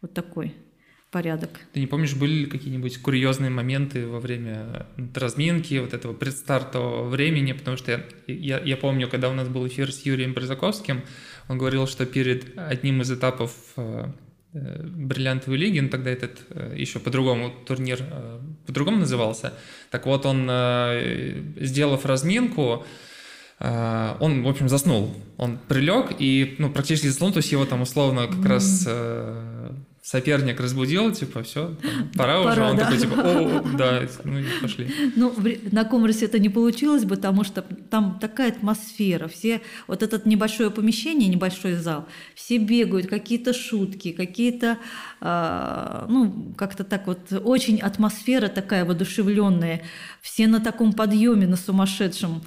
вот 0.00 0.14
такой 0.14 0.54
порядок. 1.10 1.50
Ты 1.74 1.80
не 1.80 1.86
помнишь, 1.86 2.14
были 2.16 2.32
ли 2.32 2.46
какие-нибудь 2.46 3.02
курьезные 3.02 3.50
моменты 3.50 4.06
во 4.06 4.18
время 4.18 4.86
разминки, 5.14 5.78
вот 5.78 5.92
этого 5.92 6.14
предстартового 6.14 7.08
времени? 7.08 7.52
Потому 7.52 7.76
что 7.76 7.92
я, 7.92 8.04
я, 8.26 8.58
я 8.60 8.76
помню, 8.78 9.08
когда 9.08 9.28
у 9.28 9.34
нас 9.34 9.48
был 9.48 9.66
эфир 9.66 9.92
с 9.92 10.00
Юрием 10.06 10.32
Брызаковским, 10.32 11.02
он 11.48 11.58
говорил, 11.58 11.86
что 11.86 12.06
перед 12.06 12.56
одним 12.56 13.02
из 13.02 13.12
этапов 13.12 13.52
э, 13.76 14.10
бриллиантовой 14.52 15.56
лиги, 15.56 15.80
ну 15.80 15.88
тогда 15.88 16.10
этот 16.10 16.40
э, 16.50 16.74
еще 16.76 16.98
по-другому 16.98 17.50
турнир 17.66 17.98
э, 18.00 18.40
по-другому 18.66 18.98
назывался. 18.98 19.54
Так 19.90 20.06
вот, 20.06 20.26
он, 20.26 20.46
э, 20.50 21.42
сделав 21.60 22.04
разминку, 22.04 22.84
э, 23.60 24.14
он, 24.20 24.42
в 24.42 24.48
общем, 24.48 24.68
заснул. 24.68 25.14
Он 25.38 25.58
прилег 25.68 26.12
и, 26.18 26.56
ну, 26.58 26.70
практически 26.70 27.06
заснул, 27.06 27.32
то 27.32 27.38
есть 27.38 27.50
его 27.50 27.64
там 27.64 27.80
условно 27.80 28.26
как 28.26 28.44
раз 28.44 28.84
э, 28.86 29.51
соперник 30.02 30.58
разбудил, 30.58 31.12
типа, 31.12 31.44
все, 31.44 31.76
пора, 32.16 32.40
уже. 32.40 32.48
Пора, 32.48 32.70
Он 32.70 32.76
да. 32.76 32.84
такой, 32.84 32.98
типа, 32.98 33.14
о, 33.16 33.62
да, 33.78 34.02
ну 34.24 34.38
и 34.38 34.44
пошли. 34.60 34.92
Ну, 35.16 35.32
на 35.70 35.84
Коммерсе 35.84 36.24
это 36.24 36.40
не 36.40 36.48
получилось, 36.48 37.04
потому 37.04 37.44
что 37.44 37.62
там 37.62 38.18
такая 38.20 38.50
атмосфера. 38.50 39.28
Все, 39.28 39.60
вот 39.86 40.02
это 40.02 40.20
небольшое 40.28 40.70
помещение, 40.70 41.28
небольшой 41.28 41.74
зал, 41.74 42.08
все 42.34 42.58
бегают, 42.58 43.06
какие-то 43.06 43.52
шутки, 43.54 44.10
какие-то, 44.10 44.78
а, 45.20 46.06
ну, 46.08 46.52
как-то 46.56 46.82
так 46.82 47.06
вот, 47.06 47.32
очень 47.32 47.78
атмосфера 47.80 48.48
такая 48.48 48.84
воодушевленная. 48.84 49.82
Все 50.20 50.48
на 50.48 50.60
таком 50.60 50.92
подъеме, 50.92 51.46
на 51.46 51.56
сумасшедшем. 51.56 52.42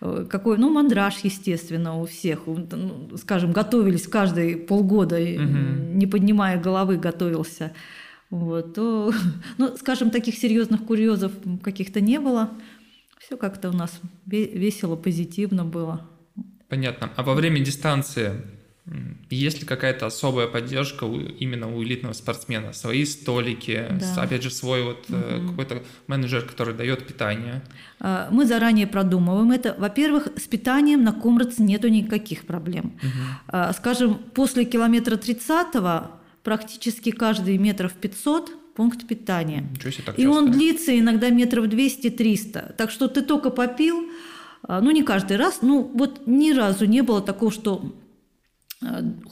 Э, 0.00 0.26
Какой, 0.28 0.58
ну, 0.58 0.70
мандраж, 0.70 1.18
естественно, 1.24 2.00
у 2.00 2.06
всех. 2.06 2.46
Ну, 2.46 3.10
Скажем, 3.16 3.52
готовились 3.52 4.06
каждые 4.06 4.56
полгода, 4.56 5.18
Мгм. 5.18 5.98
не 5.98 6.06
поднимая 6.06 6.60
головы, 6.60 6.96
готовился. 6.96 7.72
Вот, 8.30 8.74
то, 8.74 9.12
ну, 9.58 9.76
скажем, 9.76 10.10
таких 10.10 10.36
серьезных 10.36 10.84
курьезов 10.84 11.32
каких-то 11.62 12.00
не 12.00 12.20
было. 12.20 12.50
Все 13.18 13.36
как-то 13.36 13.70
у 13.70 13.72
нас 13.72 14.00
ве- 14.26 14.50
весело, 14.56 14.96
позитивно 14.96 15.64
было. 15.64 16.06
Понятно. 16.68 17.10
А 17.16 17.22
во 17.22 17.34
время 17.34 17.60
дистанции 17.60 18.42
есть 19.30 19.60
ли 19.60 19.66
какая-то 19.66 20.06
особая 20.06 20.46
поддержка 20.46 21.04
у- 21.04 21.18
именно 21.20 21.74
у 21.74 21.82
элитного 21.82 22.12
спортсмена? 22.14 22.72
Свои 22.72 23.04
столики, 23.04 23.84
Да. 23.90 24.00
с- 24.00 24.18
опять 24.18 24.42
же, 24.42 24.50
свой 24.50 24.82
вот 24.82 25.08
Мгм. 25.08 25.48
какой-то 25.50 25.82
менеджер, 26.06 26.42
который 26.42 26.74
дает 26.74 27.06
питание. 27.06 27.62
А, 28.00 28.28
Мы 28.30 28.46
заранее 28.46 28.86
продумываем 28.86 29.50
это. 29.50 29.74
Во-первых, 29.78 30.28
с 30.36 30.46
питанием 30.46 31.02
на 31.04 31.12
Комрадс 31.12 31.58
нету 31.58 31.88
никаких 31.88 32.46
проблем. 32.46 32.92
А, 33.48 33.72
Скажем, 33.72 34.14
после 34.34 34.64
километра 34.64 35.16
30 35.16 36.10
практически 36.42 37.10
каждый 37.10 37.58
метров 37.58 37.92
500 37.92 38.52
пункт 38.74 39.06
питания. 39.08 39.64
Себе, 39.82 40.14
И 40.16 40.26
он 40.26 40.52
длится 40.52 40.96
иногда 40.98 41.30
метров 41.30 41.66
200-300. 41.66 42.74
Так 42.78 42.90
что 42.90 43.08
ты 43.08 43.22
только 43.22 43.50
попил, 43.50 44.08
а, 44.62 44.80
ну 44.80 44.90
не 44.92 45.02
каждый 45.02 45.36
раз, 45.36 45.58
ну 45.62 45.82
вот 45.94 46.26
ни 46.26 46.52
разу 46.52 46.84
не 46.86 47.02
было 47.02 47.20
такого, 47.20 47.50
что 47.50 47.92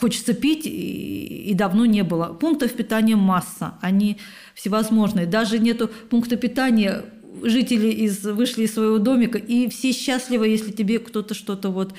хочется 0.00 0.34
пить 0.34 0.66
и, 0.66 1.52
давно 1.54 1.86
не 1.86 2.02
было. 2.02 2.32
Пунктов 2.32 2.72
питания 2.72 3.16
масса, 3.16 3.74
они 3.80 4.18
всевозможные. 4.54 5.26
Даже 5.26 5.58
нету 5.58 5.88
пункта 6.10 6.36
питания, 6.36 7.04
жители 7.42 7.88
из, 7.88 8.24
вышли 8.24 8.64
из 8.64 8.74
своего 8.74 8.98
домика, 8.98 9.38
и 9.38 9.68
все 9.68 9.92
счастливы, 9.92 10.48
если 10.48 10.72
тебе 10.72 10.98
кто-то 10.98 11.34
что-то 11.34 11.70
вот 11.70 11.94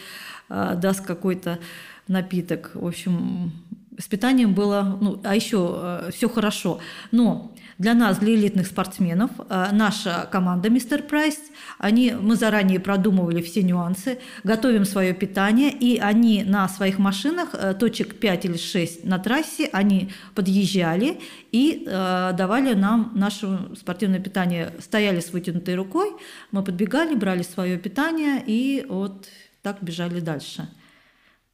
а, 0.50 0.76
даст 0.76 1.06
какой-то 1.06 1.60
напиток. 2.08 2.72
В 2.74 2.86
общем, 2.86 3.54
с 3.98 4.08
питанием 4.08 4.54
было, 4.54 4.98
ну, 5.00 5.20
а 5.24 5.36
еще 5.36 6.02
все 6.14 6.30
хорошо. 6.30 6.80
Но 7.12 7.54
для 7.78 7.94
нас, 7.94 8.18
для 8.18 8.34
элитных 8.34 8.68
спортсменов, 8.68 9.30
э, 9.38 9.70
наша 9.72 10.28
команда 10.32 10.70
Мистер 10.70 11.04
Прайс, 11.04 11.40
они, 11.78 12.12
мы 12.12 12.36
заранее 12.36 12.80
продумывали 12.80 13.42
все 13.42 13.62
нюансы, 13.62 14.20
готовим 14.44 14.84
свое 14.84 15.14
питание, 15.14 15.72
и 15.72 16.00
они 16.00 16.44
на 16.44 16.68
своих 16.70 16.98
машинах, 16.98 17.50
э, 17.54 17.76
точек 17.76 18.20
5 18.20 18.46
или 18.46 18.58
6 18.58 19.06
на 19.06 19.20
трассе, 19.20 19.70
они 19.72 20.12
подъезжали 20.34 21.20
и 21.52 21.84
э, 21.86 22.34
давали 22.34 22.74
нам 22.74 23.12
наше 23.16 23.70
спортивное 23.76 24.20
питание. 24.20 24.74
Стояли 24.80 25.20
с 25.20 25.32
вытянутой 25.32 25.76
рукой, 25.76 26.10
мы 26.52 26.64
подбегали, 26.64 27.16
брали 27.16 27.44
свое 27.44 27.78
питание 27.78 28.44
и 28.46 28.86
вот 28.90 29.28
так 29.62 29.84
бежали 29.84 30.20
дальше. 30.20 30.68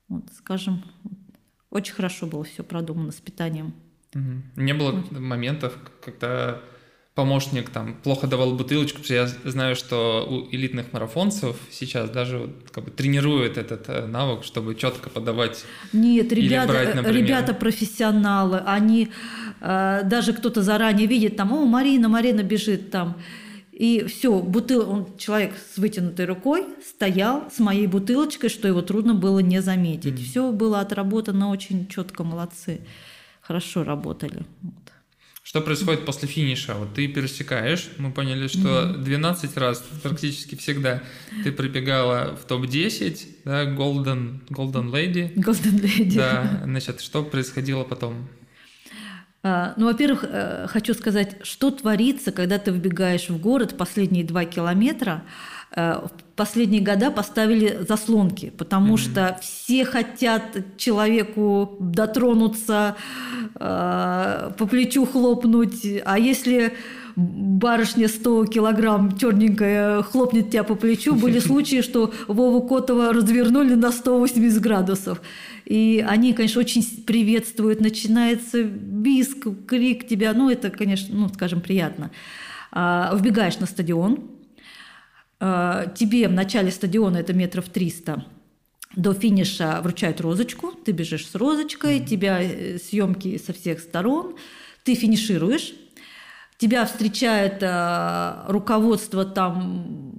Вот, 0.08 0.24
скажем, 0.38 0.84
очень 1.70 1.94
хорошо 1.94 2.28
было 2.28 2.44
все 2.44 2.64
продумано 2.64 3.12
с 3.12 3.20
питанием. 3.20 3.74
Не 4.56 4.73
было 4.73 5.04
моментов, 5.12 5.73
когда 6.04 6.60
помощник 7.15 7.69
там 7.69 7.95
плохо 7.95 8.28
давал 8.28 8.56
бутылочку, 8.56 9.02
потому 9.02 9.06
что 9.06 9.13
я 9.13 9.52
знаю, 9.52 9.76
что 9.76 10.26
у 10.28 10.56
элитных 10.56 10.93
марафонцев 10.93 11.58
сейчас 11.71 12.10
даже 12.10 12.49
как 12.71 12.86
бы 12.86 12.91
тренируют 12.91 13.58
этот 13.58 13.88
э, 13.88 14.06
навык, 14.08 14.43
чтобы 14.43 14.73
четко 14.76 15.10
подавать. 15.10 15.63
Нет, 15.93 16.34
ребята, 16.34 16.73
брать, 16.73 16.89
э, 16.89 16.93
например. 16.95 17.23
ребята 17.23 17.54
профессионалы, 17.54 18.63
они 18.65 19.10
э, 19.62 20.02
даже 20.06 20.34
кто-то 20.34 20.63
заранее 20.63 21.08
видит 21.08 21.36
там, 21.36 21.54
о, 21.54 21.65
Марина, 21.65 22.10
Марина 22.10 22.41
бежит 22.41 22.89
там. 22.89 23.15
И 23.71 24.06
все, 24.08 24.39
бутыл, 24.39 24.89
он, 24.89 25.17
человек 25.17 25.54
с 25.73 25.78
вытянутой 25.78 26.26
рукой 26.26 26.65
стоял 26.88 27.49
с 27.52 27.60
моей 27.60 27.88
бутылочкой, 27.88 28.49
что 28.49 28.67
его 28.67 28.82
трудно 28.82 29.13
было 29.13 29.39
не 29.39 29.62
заметить. 29.62 30.13
Мгм. 30.13 30.23
Все 30.23 30.52
было 30.52 30.80
отработано 30.80 31.49
очень 31.49 31.88
четко, 31.88 32.23
молодцы. 32.23 32.82
Хорошо 33.44 33.84
работали. 33.84 34.46
Вот. 34.62 34.94
Что 35.44 35.60
происходит 35.60 36.06
после 36.06 36.30
финиша? 36.30 36.74
Вот 36.76 36.94
ты 36.94 37.10
пересекаешь, 37.10 37.90
мы 37.98 38.12
поняли, 38.12 38.48
что 38.48 38.94
12 38.94 39.58
раз 39.58 39.84
практически 40.02 40.56
всегда 40.56 41.04
ты 41.44 41.52
прибегала 41.52 42.38
в 42.38 42.46
топ-10, 42.46 43.20
да, 43.44 43.66
Golden, 43.66 44.48
Golden 44.48 44.90
Lady. 44.90 45.34
Golden 45.36 45.82
Lady. 45.82 46.16
Да, 46.16 46.62
значит, 46.64 47.02
что 47.02 47.24
происходило 47.24 47.84
потом? 47.84 48.30
А, 49.44 49.74
Ну, 49.76 49.88
во-первых, 49.88 50.24
э, 50.24 50.68
хочу 50.70 50.94
сказать, 50.94 51.36
что 51.44 51.70
творится, 51.72 52.32
когда 52.32 52.58
ты 52.58 52.72
вбегаешь 52.72 53.28
в 53.28 53.38
город 53.42 53.76
последние 53.78 54.24
два 54.24 54.46
километра. 54.46 55.26
Э, 55.76 56.06
В 56.06 56.36
последние 56.36 56.82
года 56.82 57.12
поставили 57.12 57.86
заслонки, 57.88 58.52
потому 58.58 58.94
Мгм. 58.94 58.98
что 58.98 59.38
все 59.42 59.86
хотят 59.86 60.42
человеку 60.78 61.78
дотронуться, 61.80 62.96
э, 63.60 64.52
по 64.58 64.66
плечу 64.66 65.06
хлопнуть. 65.06 65.86
А 66.06 66.18
если 66.18 66.74
барышня 67.16 68.08
100 68.08 68.46
килограмм 68.48 69.16
черненькая 69.18 70.02
хлопнет 70.02 70.50
тебя 70.50 70.64
по 70.64 70.74
плечу, 70.76 71.14
были 71.24 71.38
случаи, 71.40 71.82
что 71.82 72.12
Вову 72.28 72.62
Котова 72.68 73.14
развернули 73.14 73.76
на 73.76 73.92
180 73.92 74.60
градусов. 74.60 75.22
И 75.66 76.04
они, 76.08 76.34
конечно, 76.34 76.62
очень 76.62 76.84
приветствуют, 77.06 77.80
начинается 77.80 78.64
биск, 78.64 79.48
крик 79.68 80.08
тебя, 80.08 80.34
ну, 80.34 80.50
это, 80.50 80.72
конечно, 80.72 81.16
ну, 81.16 81.30
скажем, 81.30 81.62
приятно. 81.62 82.10
А, 82.72 83.16
вбегаешь 83.16 83.60
на 83.60 83.68
стадион, 83.68 84.20
тебе 85.96 86.28
в 86.28 86.32
начале 86.32 86.72
стадиона, 86.72 87.18
это 87.18 87.34
метров 87.34 87.68
300, 87.68 88.24
до 88.96 89.14
финиша 89.14 89.82
вручают 89.82 90.22
розочку, 90.22 90.72
ты 90.72 90.92
бежишь 90.92 91.28
с 91.28 91.36
розочкой, 91.36 92.00
mm-hmm. 92.00 92.06
тебя 92.06 92.42
э, 92.42 92.78
съемки 92.78 93.38
со 93.38 93.54
всех 93.54 93.80
сторон, 93.80 94.36
ты 94.84 94.94
финишируешь, 94.94 95.74
тебя 96.58 96.86
встречает 96.86 97.64
э, 97.64 98.34
руководство 98.48 99.26
там 99.26 100.14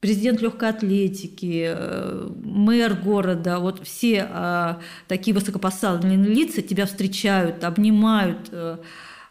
президент 0.00 0.40
легкой 0.40 0.68
атлетики, 0.68 1.74
э, 1.76 2.28
мэр 2.44 2.94
города, 2.94 3.58
вот 3.58 3.84
все 3.84 4.28
э, 4.30 4.74
такие 5.08 5.34
высокопоставленные 5.34 6.16
лица 6.16 6.62
тебя 6.62 6.86
встречают, 6.86 7.64
обнимают, 7.64 8.50
э, 8.52 8.78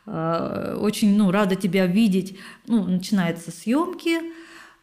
э, 0.05 0.77
очень 0.81 1.15
ну, 1.15 1.31
рада 1.31 1.55
тебя 1.55 1.85
видеть. 1.85 2.37
Ну, 2.67 2.85
начинаются 2.85 3.51
съемки. 3.51 4.19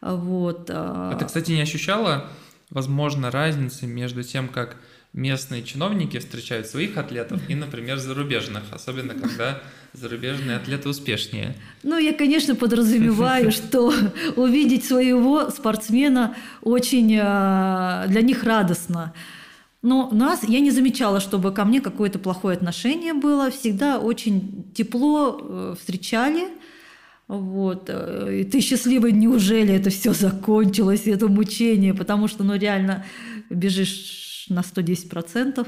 Вот. 0.00 0.70
А 0.70 1.14
ты, 1.16 1.24
кстати, 1.24 1.52
не 1.52 1.60
ощущала, 1.60 2.28
возможно, 2.70 3.30
разницы 3.30 3.86
между 3.86 4.22
тем, 4.22 4.48
как 4.48 4.76
местные 5.12 5.62
чиновники 5.62 6.18
встречают 6.18 6.66
своих 6.66 6.96
атлетов 6.96 7.40
и, 7.48 7.54
например, 7.54 7.98
зарубежных, 7.98 8.62
особенно 8.70 9.14
когда 9.14 9.60
зарубежные 9.92 10.56
атлеты 10.56 10.88
успешнее. 10.88 11.56
Ну, 11.82 11.98
я, 11.98 12.12
конечно, 12.12 12.54
подразумеваю, 12.54 13.50
что 13.52 13.92
увидеть 14.36 14.84
своего 14.84 15.50
спортсмена 15.50 16.36
очень 16.62 17.18
а, 17.20 18.06
для 18.06 18.22
них 18.22 18.44
радостно. 18.44 19.12
Но 19.82 20.10
нас, 20.12 20.44
я 20.44 20.60
не 20.60 20.70
замечала, 20.70 21.20
чтобы 21.20 21.52
ко 21.52 21.64
мне 21.64 21.80
какое-то 21.80 22.18
плохое 22.18 22.54
отношение 22.54 23.14
было. 23.14 23.50
Всегда 23.50 23.98
очень 23.98 24.70
тепло 24.74 25.40
э, 25.40 25.74
встречали. 25.78 26.48
Вот. 27.30 27.84
Э, 27.86 28.40
и 28.40 28.44
ты 28.44 28.60
счастливый, 28.60 29.12
неужели 29.12 29.72
это 29.72 29.88
все 29.90 30.12
закончилось, 30.12 31.02
это 31.06 31.28
мучение, 31.28 31.94
потому 31.94 32.26
что, 32.26 32.42
ну, 32.42 32.56
реально 32.56 33.04
бежишь 33.50 34.46
на 34.48 34.62
110%. 34.62 35.64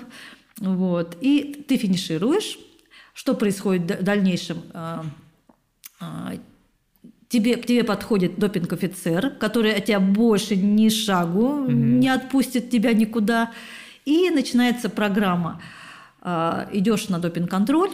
Вот. 0.59 1.17
И 1.21 1.65
ты 1.69 1.77
финишируешь, 1.77 2.59
что 3.15 3.35
происходит 3.35 4.01
в 4.01 4.03
дальнейшем? 4.03 4.63
А, 4.75 5.05
а, 6.01 6.33
тебе, 7.29 7.55
к 7.55 7.67
тебе 7.67 7.85
подходит 7.85 8.41
допинг-офицер, 8.41 9.31
который 9.31 9.73
от 9.73 9.85
тебя 9.85 10.01
больше 10.01 10.57
ни 10.57 10.89
шагу 10.89 11.61
mm-hmm. 11.61 11.73
не 11.73 12.09
отпустит 12.09 12.71
тебя 12.71 12.93
никуда. 12.93 13.53
И 14.05 14.31
начинается 14.31 14.91
программа. 14.91 15.63
Идешь 16.73 17.09
на 17.09 17.21
допинг-контроль. 17.21 17.93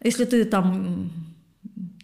Если 0.00 0.26
ты 0.26 0.44
там 0.44 1.10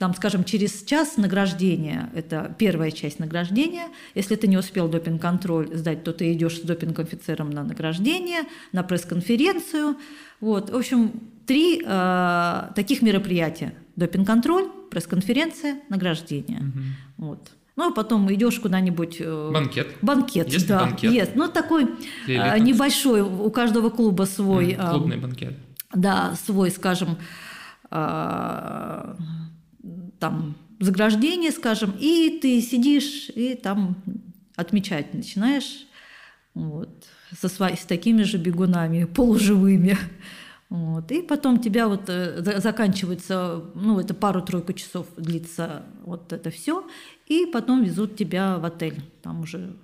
там, 0.01 0.15
скажем, 0.15 0.45
через 0.45 0.83
час 0.85 1.19
награждения, 1.19 2.09
это 2.15 2.55
первая 2.57 2.91
часть 2.91 3.19
награждения. 3.19 3.89
Если 4.15 4.35
ты 4.35 4.47
не 4.47 4.57
успел 4.57 4.89
допинг-контроль 4.89 5.77
сдать, 5.77 6.05
то 6.05 6.15
ты 6.15 6.33
идешь 6.33 6.57
с 6.57 6.63
допинг-офицером 6.63 7.51
на 7.51 7.65
награждение, 7.65 8.45
на 8.73 8.83
пресс-конференцию. 8.83 9.99
Вот. 10.41 10.71
В 10.71 10.75
общем, 10.77 11.13
три 11.47 11.83
э, 11.85 12.63
таких 12.75 13.03
мероприятия. 13.03 13.75
Допинг-контроль, 13.97 14.71
пресс-конференция, 14.91 15.83
награждение. 15.91 16.61
Угу. 16.61 17.27
Вот. 17.27 17.51
Ну, 17.77 17.91
а 17.91 17.93
потом 17.93 18.33
идешь 18.33 18.59
куда-нибудь... 18.59 19.19
Э, 19.21 19.51
банкет. 19.53 19.89
Банкет, 20.01 20.51
есть 20.51 20.67
да. 20.67 20.81
банкет? 20.81 21.13
Есть. 21.13 21.37
Ну, 21.37 21.47
такой 21.49 21.91
э, 22.27 22.59
небольшой, 22.59 23.21
у 23.21 23.51
каждого 23.51 23.91
клуба 23.91 24.23
свой... 24.23 24.73
Mm, 24.73 24.91
клубный 24.93 25.17
э, 25.19 25.21
банкет. 25.21 25.59
Да, 25.93 26.35
свой, 26.47 26.71
скажем, 26.71 27.19
э, 27.91 29.15
там, 30.21 30.55
заграждение, 30.79 31.51
скажем, 31.51 31.95
и 31.99 32.39
ты 32.41 32.61
сидишь 32.61 33.31
и 33.31 33.55
там 33.55 33.97
отмечать 34.55 35.15
начинаешь. 35.15 35.87
Вот, 36.55 36.91
со 37.39 37.49
свои, 37.49 37.77
с 37.77 37.85
такими 37.85 38.23
же 38.23 38.37
бегунами, 38.39 39.05
полуживыми. 39.05 39.97
Вот. 40.69 41.11
И 41.11 41.23
потом 41.23 41.61
тебя 41.61 41.89
вот 41.89 42.05
э, 42.09 42.61
заканчивается, 42.61 43.65
ну, 43.75 43.99
это 43.99 44.15
пару-тройку 44.15 44.73
часов 44.73 45.09
длится 45.17 45.83
вот 46.05 46.33
это 46.33 46.51
все, 46.51 46.87
и 47.27 47.47
потом 47.47 47.83
везут 47.83 48.17
тебя 48.17 48.57
в 48.59 48.65
отель. 48.65 49.03
Там 49.23 49.41
уже 49.41 49.77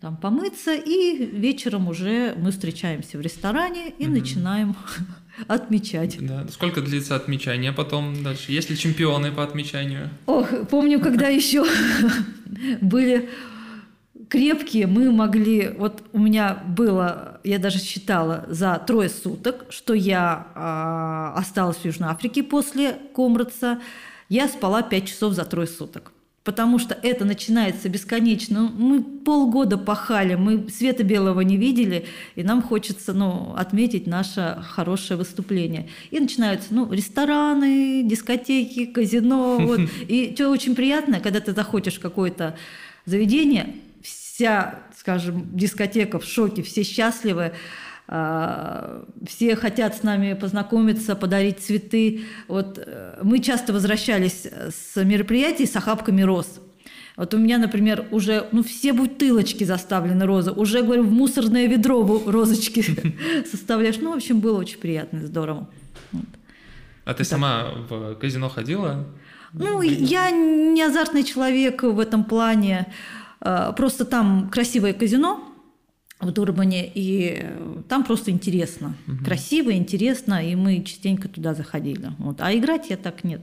там 0.00 0.16
помыться, 0.16 0.74
и 0.74 1.24
вечером 1.24 1.88
уже 1.88 2.34
мы 2.38 2.50
встречаемся 2.50 3.18
в 3.18 3.20
ресторане 3.20 3.90
и 3.90 4.06
угу. 4.06 4.14
начинаем 4.14 4.74
отмечать. 5.46 6.16
Да. 6.20 6.46
Сколько 6.50 6.80
длится 6.80 7.16
отмечание 7.16 7.72
потом 7.72 8.22
дальше? 8.22 8.52
Есть 8.52 8.70
ли 8.70 8.76
чемпионы 8.76 9.32
по 9.32 9.42
отмечанию? 9.42 10.10
Ох, 10.26 10.48
помню, 10.70 11.00
когда 11.00 11.28
еще 11.28 11.64
были 12.80 13.28
крепкие, 14.28 14.86
мы 14.86 15.10
могли... 15.10 15.70
Вот 15.76 16.02
у 16.12 16.18
меня 16.18 16.62
было, 16.66 17.40
я 17.44 17.58
даже 17.58 17.78
считала, 17.78 18.46
за 18.48 18.82
трое 18.86 19.08
суток, 19.08 19.66
что 19.70 19.94
я 19.94 20.46
э, 20.54 21.38
осталась 21.38 21.78
в 21.78 21.84
Южной 21.84 22.10
Африке 22.10 22.42
после 22.42 22.98
Комрадса, 23.14 23.80
я 24.28 24.48
спала 24.48 24.82
пять 24.82 25.06
часов 25.08 25.32
за 25.32 25.44
трое 25.44 25.66
суток. 25.66 26.12
Потому 26.48 26.78
что 26.78 26.96
это 27.02 27.26
начинается 27.26 27.90
бесконечно. 27.90 28.72
Мы 28.74 29.02
полгода 29.02 29.76
пахали, 29.76 30.34
мы 30.34 30.66
света 30.70 31.04
белого 31.04 31.42
не 31.42 31.58
видели, 31.58 32.06
и 32.36 32.42
нам 32.42 32.62
хочется 32.62 33.12
ну, 33.12 33.52
отметить 33.54 34.06
наше 34.06 34.56
хорошее 34.66 35.18
выступление. 35.18 35.90
И 36.10 36.18
начинаются 36.18 36.68
ну, 36.70 36.90
рестораны, 36.90 38.02
дискотеки, 38.02 38.86
казино. 38.86 39.58
Вот. 39.68 39.80
И 40.08 40.32
что 40.34 40.48
очень 40.48 40.74
приятно, 40.74 41.20
когда 41.20 41.40
ты 41.40 41.52
заходишь 41.52 41.96
в 41.96 42.00
какое-то 42.00 42.56
заведение, 43.04 43.74
вся, 44.02 44.78
скажем, 44.96 45.50
дискотека 45.52 46.18
в 46.18 46.24
шоке, 46.24 46.62
все 46.62 46.82
счастливы, 46.82 47.52
все 48.08 49.54
хотят 49.56 49.94
с 49.94 50.02
нами 50.02 50.32
познакомиться, 50.32 51.14
подарить 51.14 51.58
цветы. 51.58 52.24
Вот 52.48 52.78
э, 52.78 53.18
мы 53.22 53.38
часто 53.40 53.74
возвращались 53.74 54.46
с 54.46 55.04
мероприятий 55.04 55.66
с 55.66 55.76
охапками 55.76 56.22
роз. 56.22 56.60
Вот 57.16 57.34
у 57.34 57.38
меня, 57.38 57.58
например, 57.58 58.06
уже 58.10 58.46
ну, 58.52 58.62
все 58.62 58.94
бутылочки 58.94 59.64
заставлены 59.64 60.24
розы. 60.24 60.52
Уже, 60.52 60.82
говорю, 60.82 61.02
в 61.02 61.10
мусорное 61.10 61.66
ведро 61.66 62.22
розочки 62.24 62.82
составляешь. 63.50 63.96
Ну, 64.00 64.12
в 64.12 64.16
общем, 64.16 64.40
было 64.40 64.58
очень 64.58 64.78
приятно, 64.78 65.26
здорово. 65.26 65.68
А 67.04 67.12
ты 67.12 67.24
сама 67.24 67.72
в 67.90 68.14
казино 68.14 68.48
ходила? 68.48 69.04
Ну, 69.52 69.82
я 69.82 70.30
не 70.30 70.82
азартный 70.82 71.24
человек 71.24 71.82
в 71.82 71.98
этом 71.98 72.24
плане. 72.24 72.86
Э, 73.40 73.72
просто 73.76 74.06
там 74.06 74.48
красивое 74.48 74.94
казино 74.94 75.47
в 76.20 76.32
Дурбане, 76.32 76.90
и 76.92 77.46
там 77.88 78.04
просто 78.04 78.30
интересно. 78.30 78.94
Угу. 79.06 79.24
Красиво, 79.24 79.72
интересно, 79.72 80.44
и 80.44 80.54
мы 80.56 80.82
частенько 80.82 81.28
туда 81.28 81.54
заходили. 81.54 82.10
Вот. 82.18 82.40
А 82.40 82.52
играть 82.52 82.90
я 82.90 82.96
так 82.96 83.24
нет, 83.24 83.42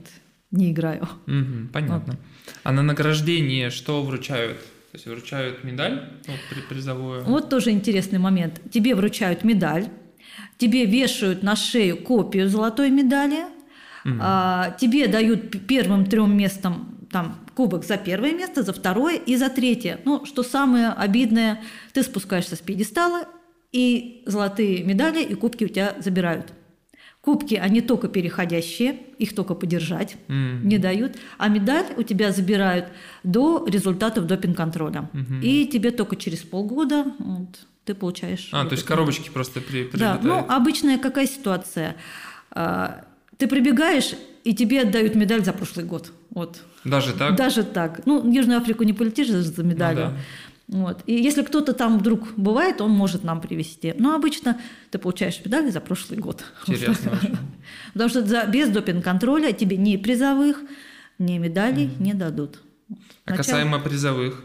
не 0.50 0.72
играю. 0.72 1.08
Угу, 1.26 1.68
понятно. 1.72 2.12
Вот. 2.12 2.20
А 2.64 2.72
на 2.72 2.82
награждение 2.82 3.70
что 3.70 4.02
вручают? 4.02 4.58
То 4.58 4.98
есть 4.98 5.06
вручают 5.06 5.64
медаль 5.64 6.10
ну, 6.26 6.34
призовую? 6.68 7.24
Вот 7.24 7.50
тоже 7.50 7.70
интересный 7.70 8.18
момент. 8.18 8.60
Тебе 8.70 8.94
вручают 8.94 9.42
медаль, 9.42 9.88
тебе 10.58 10.84
вешают 10.84 11.42
на 11.42 11.56
шею 11.56 11.96
копию 11.96 12.48
золотой 12.48 12.90
медали, 12.90 13.44
угу. 14.04 14.14
а, 14.20 14.76
тебе 14.78 15.08
дают 15.08 15.66
первым 15.66 16.06
трем 16.06 16.36
местам 16.36 16.95
там 17.10 17.38
кубок 17.54 17.84
за 17.84 17.96
первое 17.96 18.32
место, 18.32 18.62
за 18.62 18.72
второе 18.72 19.16
и 19.16 19.36
за 19.36 19.48
третье. 19.48 20.00
Ну, 20.04 20.24
что 20.24 20.42
самое 20.42 20.88
обидное, 20.88 21.62
ты 21.92 22.02
спускаешься 22.02 22.56
с 22.56 22.60
пьедестала, 22.60 23.26
и 23.72 24.22
золотые 24.26 24.82
медали 24.84 25.22
и 25.22 25.34
кубки 25.34 25.64
у 25.64 25.68
тебя 25.68 25.94
забирают. 25.98 26.52
Кубки, 27.20 27.54
они 27.54 27.80
только 27.80 28.06
переходящие, 28.06 29.00
их 29.18 29.34
только 29.34 29.54
подержать 29.54 30.16
mm-hmm. 30.28 30.62
не 30.62 30.78
дают, 30.78 31.16
а 31.38 31.48
медаль 31.48 31.86
у 31.96 32.04
тебя 32.04 32.30
забирают 32.30 32.86
до 33.24 33.66
результатов 33.68 34.26
допинг-контроля. 34.26 35.10
Mm-hmm. 35.12 35.42
И 35.42 35.66
тебе 35.66 35.90
только 35.90 36.14
через 36.14 36.38
полгода 36.38 37.04
вот, 37.18 37.66
ты 37.84 37.94
получаешь... 37.94 38.48
А, 38.52 38.64
то 38.64 38.72
есть 38.72 38.84
коробочки 38.84 39.28
просто 39.28 39.60
при, 39.60 39.84
прилетают. 39.84 40.22
Да, 40.22 40.28
ну, 40.28 40.46
обычная 40.48 40.98
какая 40.98 41.26
ситуация? 41.26 41.96
А, 42.52 43.04
ты 43.36 43.48
прибегаешь, 43.48 44.14
и 44.46 44.54
тебе 44.54 44.82
отдают 44.82 45.16
медаль 45.16 45.44
за 45.44 45.52
прошлый 45.52 45.84
год. 45.84 46.12
Вот. 46.30 46.62
Даже 46.84 47.12
так? 47.12 47.34
Даже 47.34 47.64
так. 47.64 48.06
Ну, 48.06 48.20
в 48.20 48.30
Южную 48.30 48.58
Африку 48.60 48.84
не 48.84 48.92
полетишь 48.92 49.28
за 49.28 49.64
медалью. 49.64 50.04
Ну, 50.04 50.10
да. 50.10 50.16
Вот. 50.68 51.02
И 51.06 51.14
если 51.14 51.42
кто-то 51.42 51.72
там 51.72 51.98
вдруг 51.98 52.32
бывает, 52.36 52.80
он 52.80 52.90
может 52.90 53.24
нам 53.24 53.40
привезти. 53.40 53.92
Но 53.98 54.14
обычно 54.14 54.56
ты 54.90 54.98
получаешь 54.98 55.40
медали 55.44 55.70
за 55.70 55.80
прошлый 55.80 56.20
год. 56.20 56.44
Интересно. 56.68 57.18
Потому 57.92 58.08
что 58.08 58.24
за, 58.24 58.46
без 58.46 58.68
допинг-контроля 58.68 59.52
тебе 59.52 59.76
ни 59.76 59.96
призовых, 59.96 60.60
ни 61.18 61.38
медалей 61.38 61.90
не 61.98 62.14
дадут. 62.14 62.60
А 63.24 63.36
касаемо 63.36 63.80
призовых, 63.80 64.44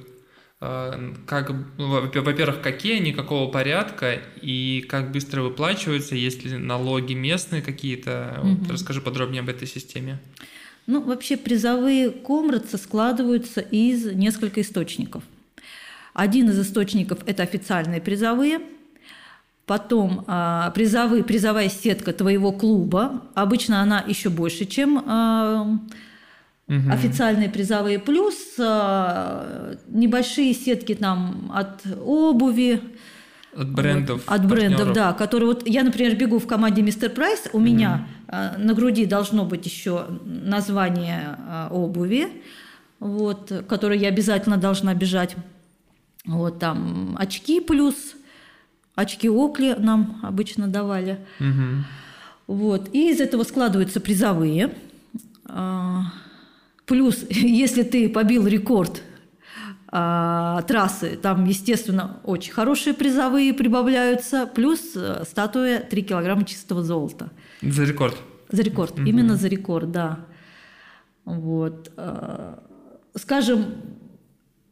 как, 0.62 1.52
во-первых, 1.78 2.62
какие 2.62 2.98
они, 2.98 3.14
какого 3.14 3.50
порядка 3.50 4.20
и 4.42 4.86
как 4.88 5.12
быстро 5.12 5.42
выплачиваются, 5.42 6.16
есть 6.16 6.46
ли 6.46 6.56
налоги 6.56 7.14
местные 7.14 7.64
какие-то? 7.64 8.40
Угу. 8.44 8.48
Вот 8.48 8.72
расскажи 8.72 9.02
подробнее 9.02 9.40
об 9.40 9.50
этой 9.50 9.68
системе. 9.68 10.20
Ну, 10.86 11.02
вообще 11.02 11.36
призовые 11.36 12.12
комрадцы 12.12 12.78
складываются 12.78 13.60
из 13.60 14.06
нескольких 14.06 14.66
источников. 14.66 15.24
Один 16.14 16.50
из 16.50 16.60
источников– 16.60 17.20
это 17.26 17.42
официальные 17.42 18.00
призовые, 18.00 18.60
потом 19.66 20.26
а, 20.28 20.70
призовые, 20.72 21.24
призовая 21.24 21.70
сетка 21.70 22.14
твоего 22.14 22.52
клуба. 22.52 23.24
Обычно 23.34 23.82
она 23.82 24.04
еще 24.06 24.30
больше, 24.30 24.66
чем 24.66 25.04
а, 25.08 25.80
угу. 26.72 26.92
официальные 26.92 27.50
призовые, 27.50 28.00
плюс 28.00 28.36
а, 28.60 29.76
небольшие 29.88 30.54
сетки 30.54 30.96
там 30.96 31.52
от 31.54 31.82
обуви, 32.04 32.82
от 33.54 33.70
брендов. 33.70 34.24
Вот, 34.26 34.34
от 34.34 34.46
брендов, 34.46 34.78
партнеров. 34.78 34.96
да. 34.96 35.14
Которые 35.14 35.48
вот 35.48 35.68
я, 35.68 35.84
например, 35.84 36.16
бегу 36.16 36.40
в 36.40 36.48
команде 36.48 36.82
Мистер 36.82 37.10
Прайс, 37.10 37.50
у 37.52 37.60
меня 37.60 38.08
э, 38.30 38.58
на 38.58 38.74
груди 38.74 39.06
должно 39.06 39.44
быть 39.44 39.66
еще 39.66 40.06
название 40.24 41.38
э, 41.38 41.68
обуви, 41.70 42.30
вот, 43.02 43.52
которое 43.68 44.00
я 44.00 44.08
обязательно 44.08 44.56
должна 44.56 44.94
бежать. 44.94 45.36
Вот 46.24 46.60
там 46.60 47.18
очки 47.20 47.60
плюс, 47.60 47.96
очки 48.96 49.28
Окли 49.28 49.76
нам 49.78 50.22
обычно 50.24 50.68
давали. 50.68 51.20
mm 51.40 51.82
Вот, 52.48 52.90
и 52.94 53.12
из 53.12 53.20
этого 53.20 53.44
складываются 53.44 54.00
призовые. 54.00 54.72
Плюс, 56.92 57.26
если 57.30 57.84
ты 57.84 58.10
побил 58.10 58.46
рекорд 58.46 59.02
а, 59.88 60.62
трассы. 60.64 61.18
Там, 61.22 61.46
естественно, 61.46 62.20
очень 62.26 62.52
хорошие 62.52 62.94
призовые 62.94 63.54
прибавляются, 63.54 64.46
плюс 64.46 64.92
э, 64.96 65.24
статуя 65.26 65.80
3 65.80 66.02
килограмма 66.02 66.44
чистого 66.44 66.84
золота. 66.84 67.30
За 67.62 67.86
рекорд? 67.86 68.18
За 68.50 68.62
рекорд, 68.62 69.00
угу. 69.00 69.04
именно 69.04 69.38
за 69.38 69.48
рекорд, 69.48 69.92
да. 69.92 70.26
Вот. 71.24 71.94
Э, 71.96 72.56
скажем, 73.16 73.68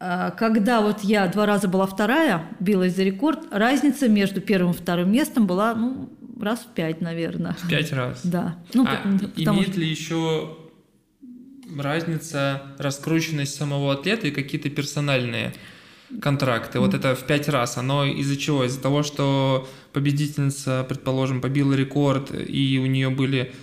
э, 0.01 0.31
когда 0.37 0.81
вот 0.81 1.01
я 1.01 1.25
два 1.27 1.45
раза 1.45 1.69
была 1.69 1.85
вторая, 1.85 2.47
билась 2.59 2.97
за 2.97 3.03
рекорд, 3.03 3.47
разница 3.49 4.09
между 4.09 4.41
первым 4.41 4.71
и 4.71 4.75
вторым 4.75 5.09
местом 5.09 5.47
была, 5.47 5.73
ну, 5.73 6.09
раз 6.37 6.59
в 6.59 6.73
пять, 6.73 6.99
наверное. 6.99 7.53
В 7.53 7.69
пять 7.69 7.93
раз? 7.93 8.21
Да. 8.25 8.57
Ну, 8.73 8.85
а 8.85 9.07
имеет 9.37 9.69
что... 9.69 9.79
ли 9.79 9.87
еще 9.87 10.58
разница, 11.77 12.63
раскрученность 12.77 13.55
самого 13.55 13.93
атлета 13.93 14.27
и 14.27 14.31
какие-то 14.31 14.69
персональные 14.69 15.53
контракты. 16.21 16.79
Вот 16.79 16.93
это 16.93 17.15
в 17.15 17.23
пять 17.25 17.47
раз. 17.49 17.77
Оно 17.77 18.05
из-за 18.05 18.37
чего? 18.37 18.63
Из-за 18.65 18.81
того, 18.81 19.03
что 19.03 19.67
победительница, 19.93 20.85
предположим, 20.87 21.41
побила 21.41 21.73
рекорд, 21.73 22.31
и 22.31 22.79
у 22.81 22.85
нее 22.85 23.09
были 23.09 23.53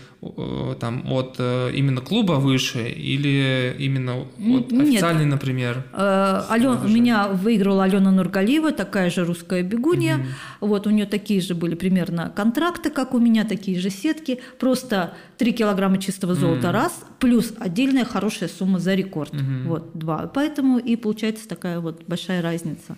там 0.80 1.04
от 1.10 1.36
э, 1.38 1.70
именно 1.74 2.00
клуба 2.00 2.34
выше 2.34 2.88
или 2.88 3.74
именно 3.78 4.20
от 4.20 4.72
официальный, 4.72 5.24
Нет. 5.24 5.32
например? 5.32 5.84
Э, 5.92 6.42
Ален, 6.50 6.78
у 6.84 6.88
меня 6.88 7.28
выиграла 7.28 7.84
Алена 7.84 8.10
Нургалиева, 8.10 8.72
такая 8.72 9.10
же 9.10 9.24
русская 9.24 9.62
бегунья. 9.62 10.16
Угу. 10.16 10.68
Вот 10.68 10.86
у 10.86 10.90
нее 10.90 11.06
такие 11.06 11.40
же 11.40 11.54
были 11.54 11.74
примерно 11.74 12.32
контракты, 12.34 12.90
как 12.90 13.14
у 13.14 13.18
меня, 13.18 13.44
такие 13.44 13.78
же 13.78 13.90
сетки. 13.90 14.40
Просто 14.58 15.14
3 15.38 15.52
килограмма 15.52 15.98
чистого 15.98 16.34
золота 16.34 16.68
угу. 16.68 16.76
раз, 16.76 17.04
плюс 17.18 17.52
отдельная 17.58 18.04
хорошая 18.04 18.48
сумма 18.48 18.78
за 18.78 18.94
рекорд. 18.94 19.34
Угу. 19.34 19.68
Вот, 19.68 19.90
два. 19.94 20.30
Поэтому 20.32 20.78
и 20.78 20.96
получается 20.96 21.48
такая 21.48 21.80
вот 21.80 22.04
большая 22.06 22.42
разница. 22.42 22.96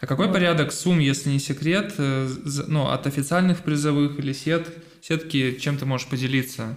А 0.00 0.06
какой 0.06 0.26
вот. 0.26 0.34
порядок 0.34 0.72
сумм, 0.72 1.00
если 1.00 1.30
не 1.30 1.40
секрет, 1.40 1.94
ну, 1.98 2.88
от 2.88 3.06
официальных 3.06 3.58
призовых 3.60 4.18
или 4.18 4.32
сет, 4.32 4.68
сетки, 5.02 5.58
чем 5.60 5.78
ты 5.78 5.86
можешь 5.86 6.08
поделиться? 6.08 6.76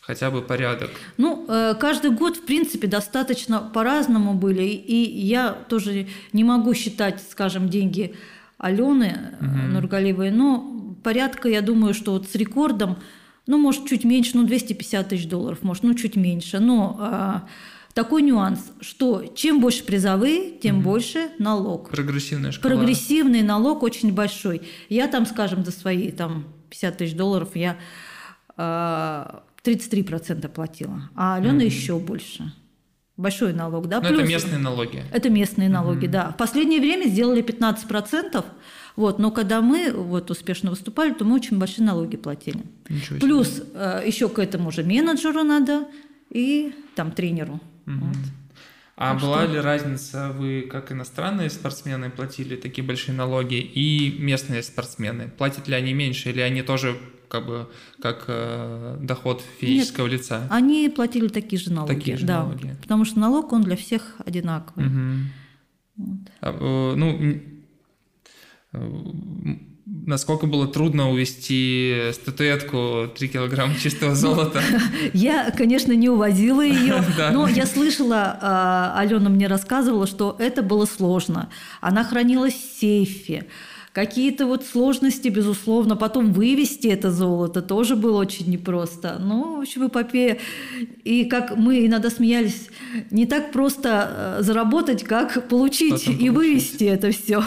Хотя 0.00 0.30
бы 0.30 0.40
порядок. 0.40 0.90
Ну, 1.16 1.46
э, 1.48 1.74
каждый 1.80 2.12
год, 2.12 2.36
в 2.36 2.42
принципе, 2.46 2.86
достаточно 2.86 3.58
по-разному 3.58 4.34
были. 4.34 4.62
И 4.62 4.94
я 4.94 5.50
тоже 5.50 6.06
не 6.32 6.44
могу 6.44 6.74
считать, 6.74 7.20
скажем, 7.28 7.68
деньги 7.68 8.14
Алены 8.56 9.36
угу. 9.40 9.72
Нургалиевой, 9.72 10.30
но 10.30 10.96
порядка, 11.02 11.48
я 11.48 11.60
думаю, 11.60 11.92
что 11.92 12.12
вот 12.12 12.28
с 12.28 12.34
рекордом, 12.36 12.98
ну, 13.46 13.58
может, 13.58 13.86
чуть 13.86 14.04
меньше, 14.04 14.32
ну, 14.34 14.44
250 14.44 15.08
тысяч 15.08 15.28
долларов, 15.28 15.58
может, 15.62 15.82
ну, 15.82 15.94
чуть 15.94 16.16
меньше. 16.16 16.58
Но 16.58 16.96
а, 16.98 17.48
такой 17.92 18.22
нюанс, 18.22 18.60
что 18.80 19.24
чем 19.34 19.60
больше 19.60 19.84
призовые, 19.84 20.52
тем 20.52 20.76
угу. 20.76 20.90
больше 20.90 21.30
налог. 21.38 21.90
Прогрессивная 21.90 22.52
шкала. 22.52 22.74
Прогрессивный 22.74 23.42
налог 23.42 23.82
очень 23.82 24.12
большой. 24.12 24.62
Я 24.88 25.06
там, 25.08 25.26
скажем, 25.26 25.64
за 25.64 25.70
свои 25.70 26.10
там 26.10 26.46
50 26.70 26.96
тысяч 26.96 27.14
долларов 27.14 27.54
я 27.54 27.72
э, 27.72 27.74
а, 28.56 29.42
33% 29.64 30.48
платила, 30.48 31.10
а 31.14 31.36
Алена 31.36 31.56
угу. 31.56 31.64
еще 31.64 31.98
больше. 31.98 32.52
Большой 33.16 33.54
налог, 33.54 33.88
да? 33.88 34.00
Но 34.00 34.08
Плюс, 34.08 34.20
это 34.20 34.28
местные 34.28 34.58
налоги. 34.58 35.04
Это 35.10 35.30
местные 35.30 35.68
налоги, 35.70 36.04
угу. 36.04 36.12
да. 36.12 36.30
В 36.32 36.36
последнее 36.36 36.80
время 36.80 37.08
сделали 37.08 37.42
15%, 37.42 38.44
вот, 38.96 39.18
но 39.18 39.30
когда 39.30 39.60
мы 39.60 39.90
вот 39.92 40.30
успешно 40.30 40.70
выступали, 40.70 41.12
то 41.12 41.24
мы 41.24 41.34
очень 41.34 41.58
большие 41.58 41.84
налоги 41.84 42.16
платили. 42.16 42.62
Плюс 43.20 43.62
э, 43.74 44.02
еще 44.06 44.28
к 44.28 44.38
этому 44.38 44.70
же 44.70 44.82
менеджеру 44.82 45.42
надо 45.42 45.86
и 46.30 46.74
там 46.94 47.10
тренеру. 47.10 47.60
Угу. 47.86 47.96
Вот. 48.04 48.16
А 48.96 49.12
так 49.12 49.22
была 49.22 49.44
что... 49.44 49.52
ли 49.52 49.60
разница, 49.60 50.30
вы 50.30 50.62
как 50.62 50.90
иностранные 50.90 51.50
спортсмены 51.50 52.08
платили 52.08 52.56
такие 52.56 52.82
большие 52.82 53.14
налоги 53.14 53.56
и 53.56 54.16
местные 54.18 54.62
спортсмены? 54.62 55.28
Платят 55.28 55.68
ли 55.68 55.74
они 55.74 55.92
меньше 55.92 56.30
или 56.30 56.40
они 56.40 56.62
тоже 56.62 56.98
как 57.28 57.46
бы 57.46 57.70
как 58.00 58.24
э, 58.28 58.96
доход 59.00 59.42
физического 59.60 60.06
Нет, 60.06 60.20
лица? 60.20 60.48
Они 60.50 60.88
платили 60.88 61.28
такие 61.28 61.60
же 61.60 61.72
налоги. 61.72 61.94
Такие 61.94 62.16
же 62.16 62.24
да, 62.24 62.44
налоги. 62.44 62.74
Потому 62.80 63.04
что 63.04 63.18
налог 63.18 63.52
он 63.52 63.64
для 63.64 63.76
всех 63.76 64.16
одинаковый. 64.24 64.86
Угу. 64.86 65.16
Вот. 65.96 66.18
А, 66.40 66.52
э, 66.58 66.94
ну, 66.96 67.40
э, 68.72 68.78
насколько 70.06 70.46
было 70.46 70.66
трудно 70.66 71.10
увезти 71.10 72.10
статуэтку 72.12 73.08
3 73.16 73.28
килограмма 73.28 73.74
чистого 73.74 74.14
золота? 74.14 74.62
Я, 75.12 75.50
конечно, 75.50 75.92
не 75.92 76.08
увозила 76.08 76.62
ее, 76.64 77.04
но 77.32 77.48
я 77.48 77.66
слышала, 77.66 78.38
а, 78.40 78.94
Алена 78.96 79.28
мне 79.28 79.46
рассказывала, 79.46 80.06
что 80.06 80.36
это 80.38 80.62
было 80.62 80.86
сложно. 80.86 81.48
Она 81.80 82.04
хранилась 82.04 82.54
в 82.54 82.80
сейфе. 82.80 83.46
Какие-то 83.92 84.44
вот 84.44 84.62
сложности, 84.66 85.28
безусловно, 85.28 85.96
потом 85.96 86.34
вывести 86.34 86.86
это 86.88 87.10
золото 87.10 87.62
тоже 87.62 87.96
было 87.96 88.18
очень 88.18 88.50
непросто. 88.50 89.16
Ну, 89.18 89.56
в 89.56 89.60
общем, 89.62 89.86
эпопея. 89.86 90.36
И 91.02 91.24
как 91.24 91.56
мы 91.56 91.86
иногда 91.86 92.10
смеялись, 92.10 92.68
не 93.10 93.24
так 93.24 93.52
просто 93.52 94.36
э, 94.38 94.42
заработать, 94.42 95.02
как 95.02 95.48
получить 95.48 96.06
и 96.08 96.28
вывести 96.28 96.84
это 96.84 97.10
все. 97.10 97.42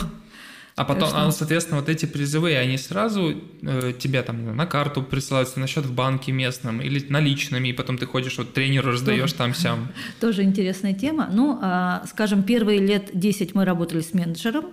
А 0.80 0.86
потом, 0.86 1.10
а, 1.14 1.30
соответственно, 1.32 1.82
вот 1.82 1.90
эти 1.90 2.06
призовые, 2.06 2.58
они 2.58 2.78
сразу 2.78 3.36
э, 3.62 3.92
тебе 4.00 4.22
там 4.24 4.56
на 4.56 4.66
карту 4.66 5.04
присылаются, 5.04 5.60
на 5.60 5.68
счет 5.68 5.86
в 5.86 5.92
банке 5.92 6.32
местном 6.32 6.80
или 6.80 7.06
наличными, 7.10 7.68
и 7.68 7.74
потом 7.74 7.98
ты 7.98 8.06
ходишь, 8.06 8.38
вот 8.38 8.54
тренеру 8.54 8.92
раздаешь 8.92 9.34
там 9.34 9.54
сям. 9.54 9.90
Тоже 10.22 10.44
интересная 10.44 10.94
тема. 10.94 11.28
Ну, 11.34 11.60
а, 11.62 12.06
скажем, 12.08 12.44
первые 12.44 12.80
лет 12.80 13.10
10 13.14 13.56
мы 13.56 13.66
работали 13.66 14.00
с 14.00 14.14
менеджером, 14.14 14.68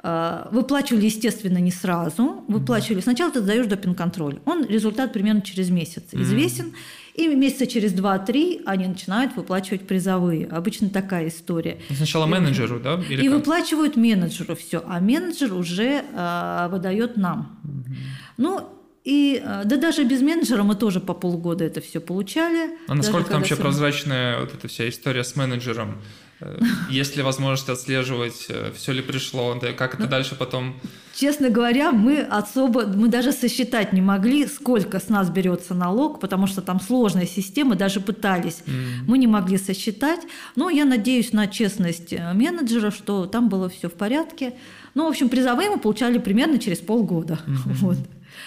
а, 0.00 0.48
Выплачивали, 0.52 1.06
естественно, 1.06 1.58
не 1.58 1.72
сразу. 1.72 2.44
Выплачивали. 2.46 3.00
Сначала 3.00 3.32
ты 3.32 3.40
даешь 3.40 3.66
допинг-контроль. 3.66 4.38
Он 4.44 4.64
результат 4.64 5.12
примерно 5.12 5.42
через 5.42 5.68
месяц 5.70 6.04
известен. 6.12 6.74
И 7.18 7.26
месяца 7.26 7.66
через 7.66 7.92
2-3 7.94 8.62
они 8.64 8.86
начинают 8.86 9.34
выплачивать 9.34 9.88
призовые. 9.88 10.46
Обычно 10.46 10.88
такая 10.88 11.28
история. 11.28 11.78
Сначала 11.90 12.26
и, 12.26 12.30
менеджеру, 12.30 12.78
да? 12.78 13.02
Или 13.08 13.22
и 13.22 13.26
как? 13.26 13.38
выплачивают 13.38 13.96
менеджеру 13.96 14.54
все, 14.54 14.84
а 14.86 15.00
менеджер 15.00 15.52
уже 15.52 16.04
э, 16.12 16.68
выдает 16.70 17.16
нам. 17.16 17.58
Угу. 17.64 17.96
Ну, 18.36 18.78
и 19.02 19.42
а, 19.44 19.64
да 19.64 19.78
даже 19.78 20.04
без 20.04 20.20
менеджера 20.20 20.62
мы 20.62 20.76
тоже 20.76 21.00
по 21.00 21.12
полгода 21.12 21.64
это 21.64 21.80
все 21.80 22.00
получали. 22.00 22.76
А 22.86 22.94
насколько 22.94 23.30
там 23.30 23.38
вообще 23.38 23.54
все... 23.54 23.62
прозрачная 23.64 24.38
вот 24.38 24.54
эта 24.54 24.68
вся 24.68 24.88
история 24.88 25.24
с 25.24 25.34
менеджером? 25.34 25.98
Э, 26.40 26.58
есть 26.90 27.16
ли 27.16 27.22
возможность 27.22 27.68
отслеживать, 27.68 28.46
э, 28.48 28.72
все 28.74 28.92
ли 28.92 29.02
пришло, 29.02 29.54
да, 29.60 29.72
как 29.72 29.94
это 29.94 30.04
ну, 30.04 30.08
дальше 30.08 30.34
потом? 30.36 30.74
Честно 31.14 31.50
говоря, 31.50 31.90
мы 31.90 32.20
особо, 32.20 32.86
мы 32.86 33.08
даже 33.08 33.32
сосчитать 33.32 33.92
не 33.92 34.00
могли, 34.00 34.46
сколько 34.46 35.00
с 35.00 35.08
нас 35.08 35.30
берется 35.30 35.74
налог, 35.74 36.20
потому 36.20 36.46
что 36.46 36.62
там 36.62 36.80
сложная 36.80 37.26
система, 37.26 37.74
даже 37.74 38.00
пытались. 38.00 38.62
Mm. 38.66 39.04
Мы 39.08 39.18
не 39.18 39.26
могли 39.26 39.58
сосчитать. 39.58 40.20
Но 40.54 40.70
я 40.70 40.84
надеюсь 40.84 41.32
на 41.32 41.48
честность 41.48 42.12
э, 42.12 42.32
менеджера, 42.34 42.90
что 42.90 43.26
там 43.26 43.48
было 43.48 43.68
все 43.68 43.88
в 43.88 43.94
порядке. 43.94 44.54
Ну, 44.94 45.06
в 45.06 45.08
общем, 45.08 45.28
призовые 45.28 45.70
мы 45.70 45.78
получали 45.78 46.18
примерно 46.18 46.58
через 46.58 46.78
полгода. 46.78 47.40
Mm-hmm. 47.46 47.72
Вот. 47.80 47.96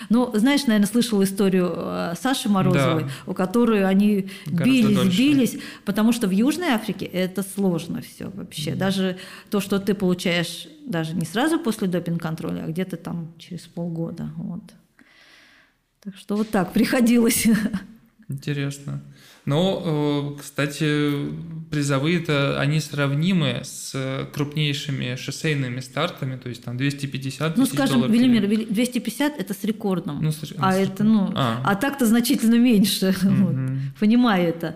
Ну, 0.10 0.32
знаешь, 0.34 0.66
наверное, 0.66 0.88
слышал 0.88 1.24
историю 1.24 1.74
э, 1.76 2.14
Саши 2.20 2.50
Морозовой, 2.50 3.04
да. 3.04 3.10
у 3.26 3.34
которой 3.34 3.86
они 3.86 4.30
Гораздо 4.46 4.64
бились, 4.64 4.96
дольше. 4.96 5.18
бились, 5.18 5.58
потому 5.86 6.12
что 6.12 6.28
в 6.28 6.32
Южной 6.32 6.70
Африке 6.70 7.06
это 7.06 7.44
сложно 7.44 8.02
все 8.02 8.30
вообще. 8.30 8.72
Mm. 8.72 8.76
Даже 8.76 9.18
то, 9.50 9.60
что 9.60 9.80
ты 9.80 9.94
получаешь 9.94 10.68
даже 10.86 11.14
не 11.16 11.26
сразу 11.26 11.60
после 11.60 11.88
допинг-контроля, 11.88 12.64
а 12.66 12.68
где-то 12.68 12.98
там 12.98 13.34
через 13.38 13.62
полгода. 13.62 14.30
Вот. 14.36 14.64
Так 16.04 16.16
что 16.16 16.36
вот 16.36 16.50
так 16.50 16.74
приходилось. 16.74 17.48
Интересно. 18.28 19.02
Ну, 19.46 20.38
кстати, 20.40 21.32
призовые-то, 21.72 22.60
они 22.60 22.80
сравнимы 22.80 23.62
с 23.64 24.28
крупнейшими 24.34 25.16
шоссейными 25.16 25.80
стартами, 25.80 26.38
то 26.38 26.50
есть 26.50 26.64
там 26.64 26.78
250 26.78 27.58
Ну, 27.58 27.66
скажем, 27.66 28.02
долларов. 28.02 28.16
Велимир, 28.16 28.48
250– 28.68 29.34
это 29.40 29.54
с 29.54 29.64
рекордом. 29.64 30.22
Ну, 30.22 30.32
с, 30.32 30.54
а 30.60 30.74
с 30.74 30.76
это, 30.76 31.04
ну, 31.04 31.32
а, 31.36 31.62
а 31.66 31.76
так-то 31.76 32.06
значительно 32.06 32.56
меньше, 32.56 33.16
угу. 33.24 33.36
вот, 33.46 33.56
понимаю 34.00 34.50
это. 34.50 34.76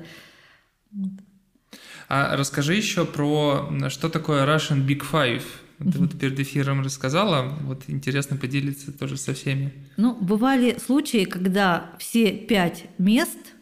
А 2.09 2.35
расскажи 2.35 2.73
еще 2.73 3.05
про, 3.05 3.71
что 3.89 4.09
такое 4.09 4.45
Russian 4.45 4.85
Big 4.85 5.03
Five. 5.11 5.43
Ты 5.77 5.99
вот 5.99 6.17
перед 6.17 6.39
эфиром 6.39 6.81
рассказала, 6.81 7.53
вот 7.63 7.83
интересно 7.87 8.37
поделиться 8.37 8.91
тоже 8.97 9.17
со 9.17 9.33
всеми. 9.33 9.73
Ну, 9.97 10.15
бывали 10.15 10.77
случаи, 10.83 11.25
когда 11.25 11.91
все 11.99 12.31
пять 12.31 12.85
мест– 12.97 13.37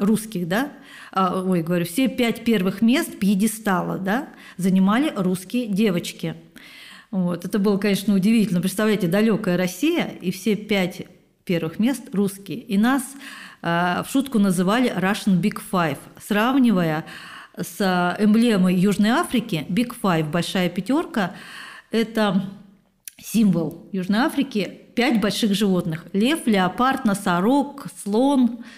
русских, 0.00 0.48
да, 0.48 0.72
а, 1.12 1.42
ой, 1.42 1.62
говорю, 1.62 1.84
все 1.84 2.08
пять 2.08 2.44
первых 2.44 2.82
мест 2.82 3.18
пьедестала, 3.18 3.98
да, 3.98 4.28
занимали 4.56 5.12
русские 5.16 5.66
девочки. 5.66 6.36
Вот. 7.10 7.44
Это 7.44 7.58
было, 7.58 7.76
конечно, 7.78 8.14
удивительно. 8.14 8.60
Представляете, 8.60 9.08
далекая 9.08 9.56
Россия, 9.56 10.04
и 10.20 10.30
все 10.30 10.54
пять 10.54 11.06
первых 11.44 11.78
мест 11.78 12.02
русские. 12.12 12.58
И 12.58 12.78
нас 12.78 13.02
э, 13.62 14.02
в 14.06 14.10
шутку 14.10 14.38
называли 14.38 14.92
Russian 14.96 15.40
Big 15.40 15.60
Five, 15.72 15.98
сравнивая 16.24 17.04
с 17.56 18.16
эмблемой 18.20 18.76
Южной 18.76 19.10
Африки. 19.10 19.66
Big 19.68 19.92
Five, 20.00 20.30
большая 20.30 20.68
пятерка, 20.68 21.32
это 21.90 22.44
символ 23.16 23.88
Южной 23.90 24.20
Африки, 24.20 24.82
пять 24.94 25.20
больших 25.20 25.54
животных. 25.54 26.06
Лев, 26.12 26.46
леопард, 26.46 27.04
носорог, 27.04 27.86
слон– 28.02 28.60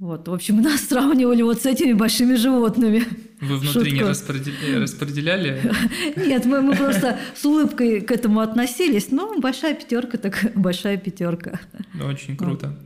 вот, 0.00 0.26
в 0.28 0.32
общем, 0.32 0.56
нас 0.62 0.88
сравнивали 0.88 1.42
вот 1.42 1.60
с 1.60 1.66
этими 1.66 1.92
большими 1.92 2.34
животными. 2.34 3.04
Вы 3.40 3.58
внутри 3.58 3.92
не 3.92 4.02
распределяли? 4.02 5.72
Нет, 6.16 6.46
мы, 6.46 6.62
мы 6.62 6.74
просто 6.74 7.18
с 7.36 7.44
улыбкой 7.44 8.00
к 8.00 8.10
этому 8.10 8.40
относились. 8.40 9.10
Ну, 9.10 9.38
большая 9.40 9.74
пятерка, 9.74 10.16
так 10.16 10.52
большая 10.54 10.96
пятерка. 10.96 11.60
Ну, 11.92 12.06
очень 12.06 12.36
круто. 12.36 12.78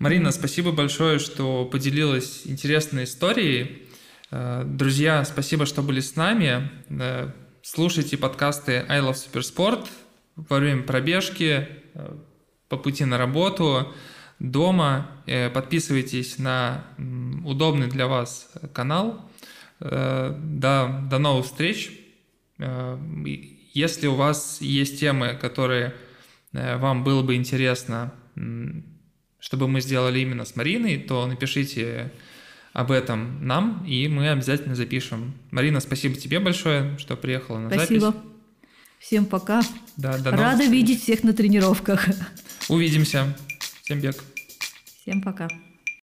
Марина, 0.00 0.32
спасибо 0.32 0.72
большое, 0.72 1.20
что 1.20 1.64
поделилась 1.64 2.42
интересной 2.46 3.04
историей. 3.04 3.84
Э, 4.32 4.64
друзья, 4.66 5.24
спасибо, 5.24 5.66
что 5.66 5.82
были 5.82 6.00
с 6.00 6.16
нами. 6.16 6.68
Э, 6.88 7.30
слушайте 7.62 8.16
подкасты 8.16 8.84
I 8.88 9.00
Love 9.00 9.14
Supersport 9.14 9.86
во 10.34 10.58
время 10.58 10.82
пробежки, 10.82 11.68
э, 11.94 12.12
по 12.68 12.76
пути 12.76 13.04
на 13.04 13.18
работу 13.18 13.94
дома. 14.38 15.10
Э, 15.26 15.50
подписывайтесь 15.50 16.38
на 16.38 16.84
удобный 17.44 17.88
для 17.88 18.06
вас 18.06 18.50
канал. 18.72 19.28
Э, 19.80 20.34
до, 20.38 21.06
до 21.10 21.18
новых 21.18 21.46
встреч. 21.46 21.92
Э, 22.58 22.98
если 23.74 24.06
у 24.06 24.14
вас 24.14 24.58
есть 24.60 25.00
темы, 25.00 25.38
которые 25.40 25.94
вам 26.52 27.04
было 27.04 27.22
бы 27.22 27.34
интересно, 27.34 28.12
чтобы 29.38 29.68
мы 29.68 29.82
сделали 29.82 30.20
именно 30.20 30.46
с 30.46 30.56
Мариной, 30.56 30.96
то 30.98 31.26
напишите 31.26 32.10
об 32.72 32.90
этом 32.90 33.46
нам, 33.46 33.84
и 33.86 34.08
мы 34.08 34.30
обязательно 34.30 34.74
запишем. 34.74 35.34
Марина, 35.50 35.80
спасибо 35.80 36.16
тебе 36.16 36.40
большое, 36.40 36.96
что 36.98 37.16
приехала 37.16 37.58
на 37.58 37.70
спасибо. 37.70 38.00
запись. 38.00 38.20
Всем 38.98 39.26
пока. 39.26 39.62
Да, 39.96 40.18
до 40.18 40.30
Рада 40.30 40.62
встреч. 40.62 40.70
видеть 40.70 41.02
всех 41.02 41.22
на 41.22 41.32
тренировках. 41.32 42.06
Увидимся. 42.68 43.36
Всем 43.88 44.00
бег. 44.00 44.22
Всем 45.00 45.22
пока. 45.22 45.48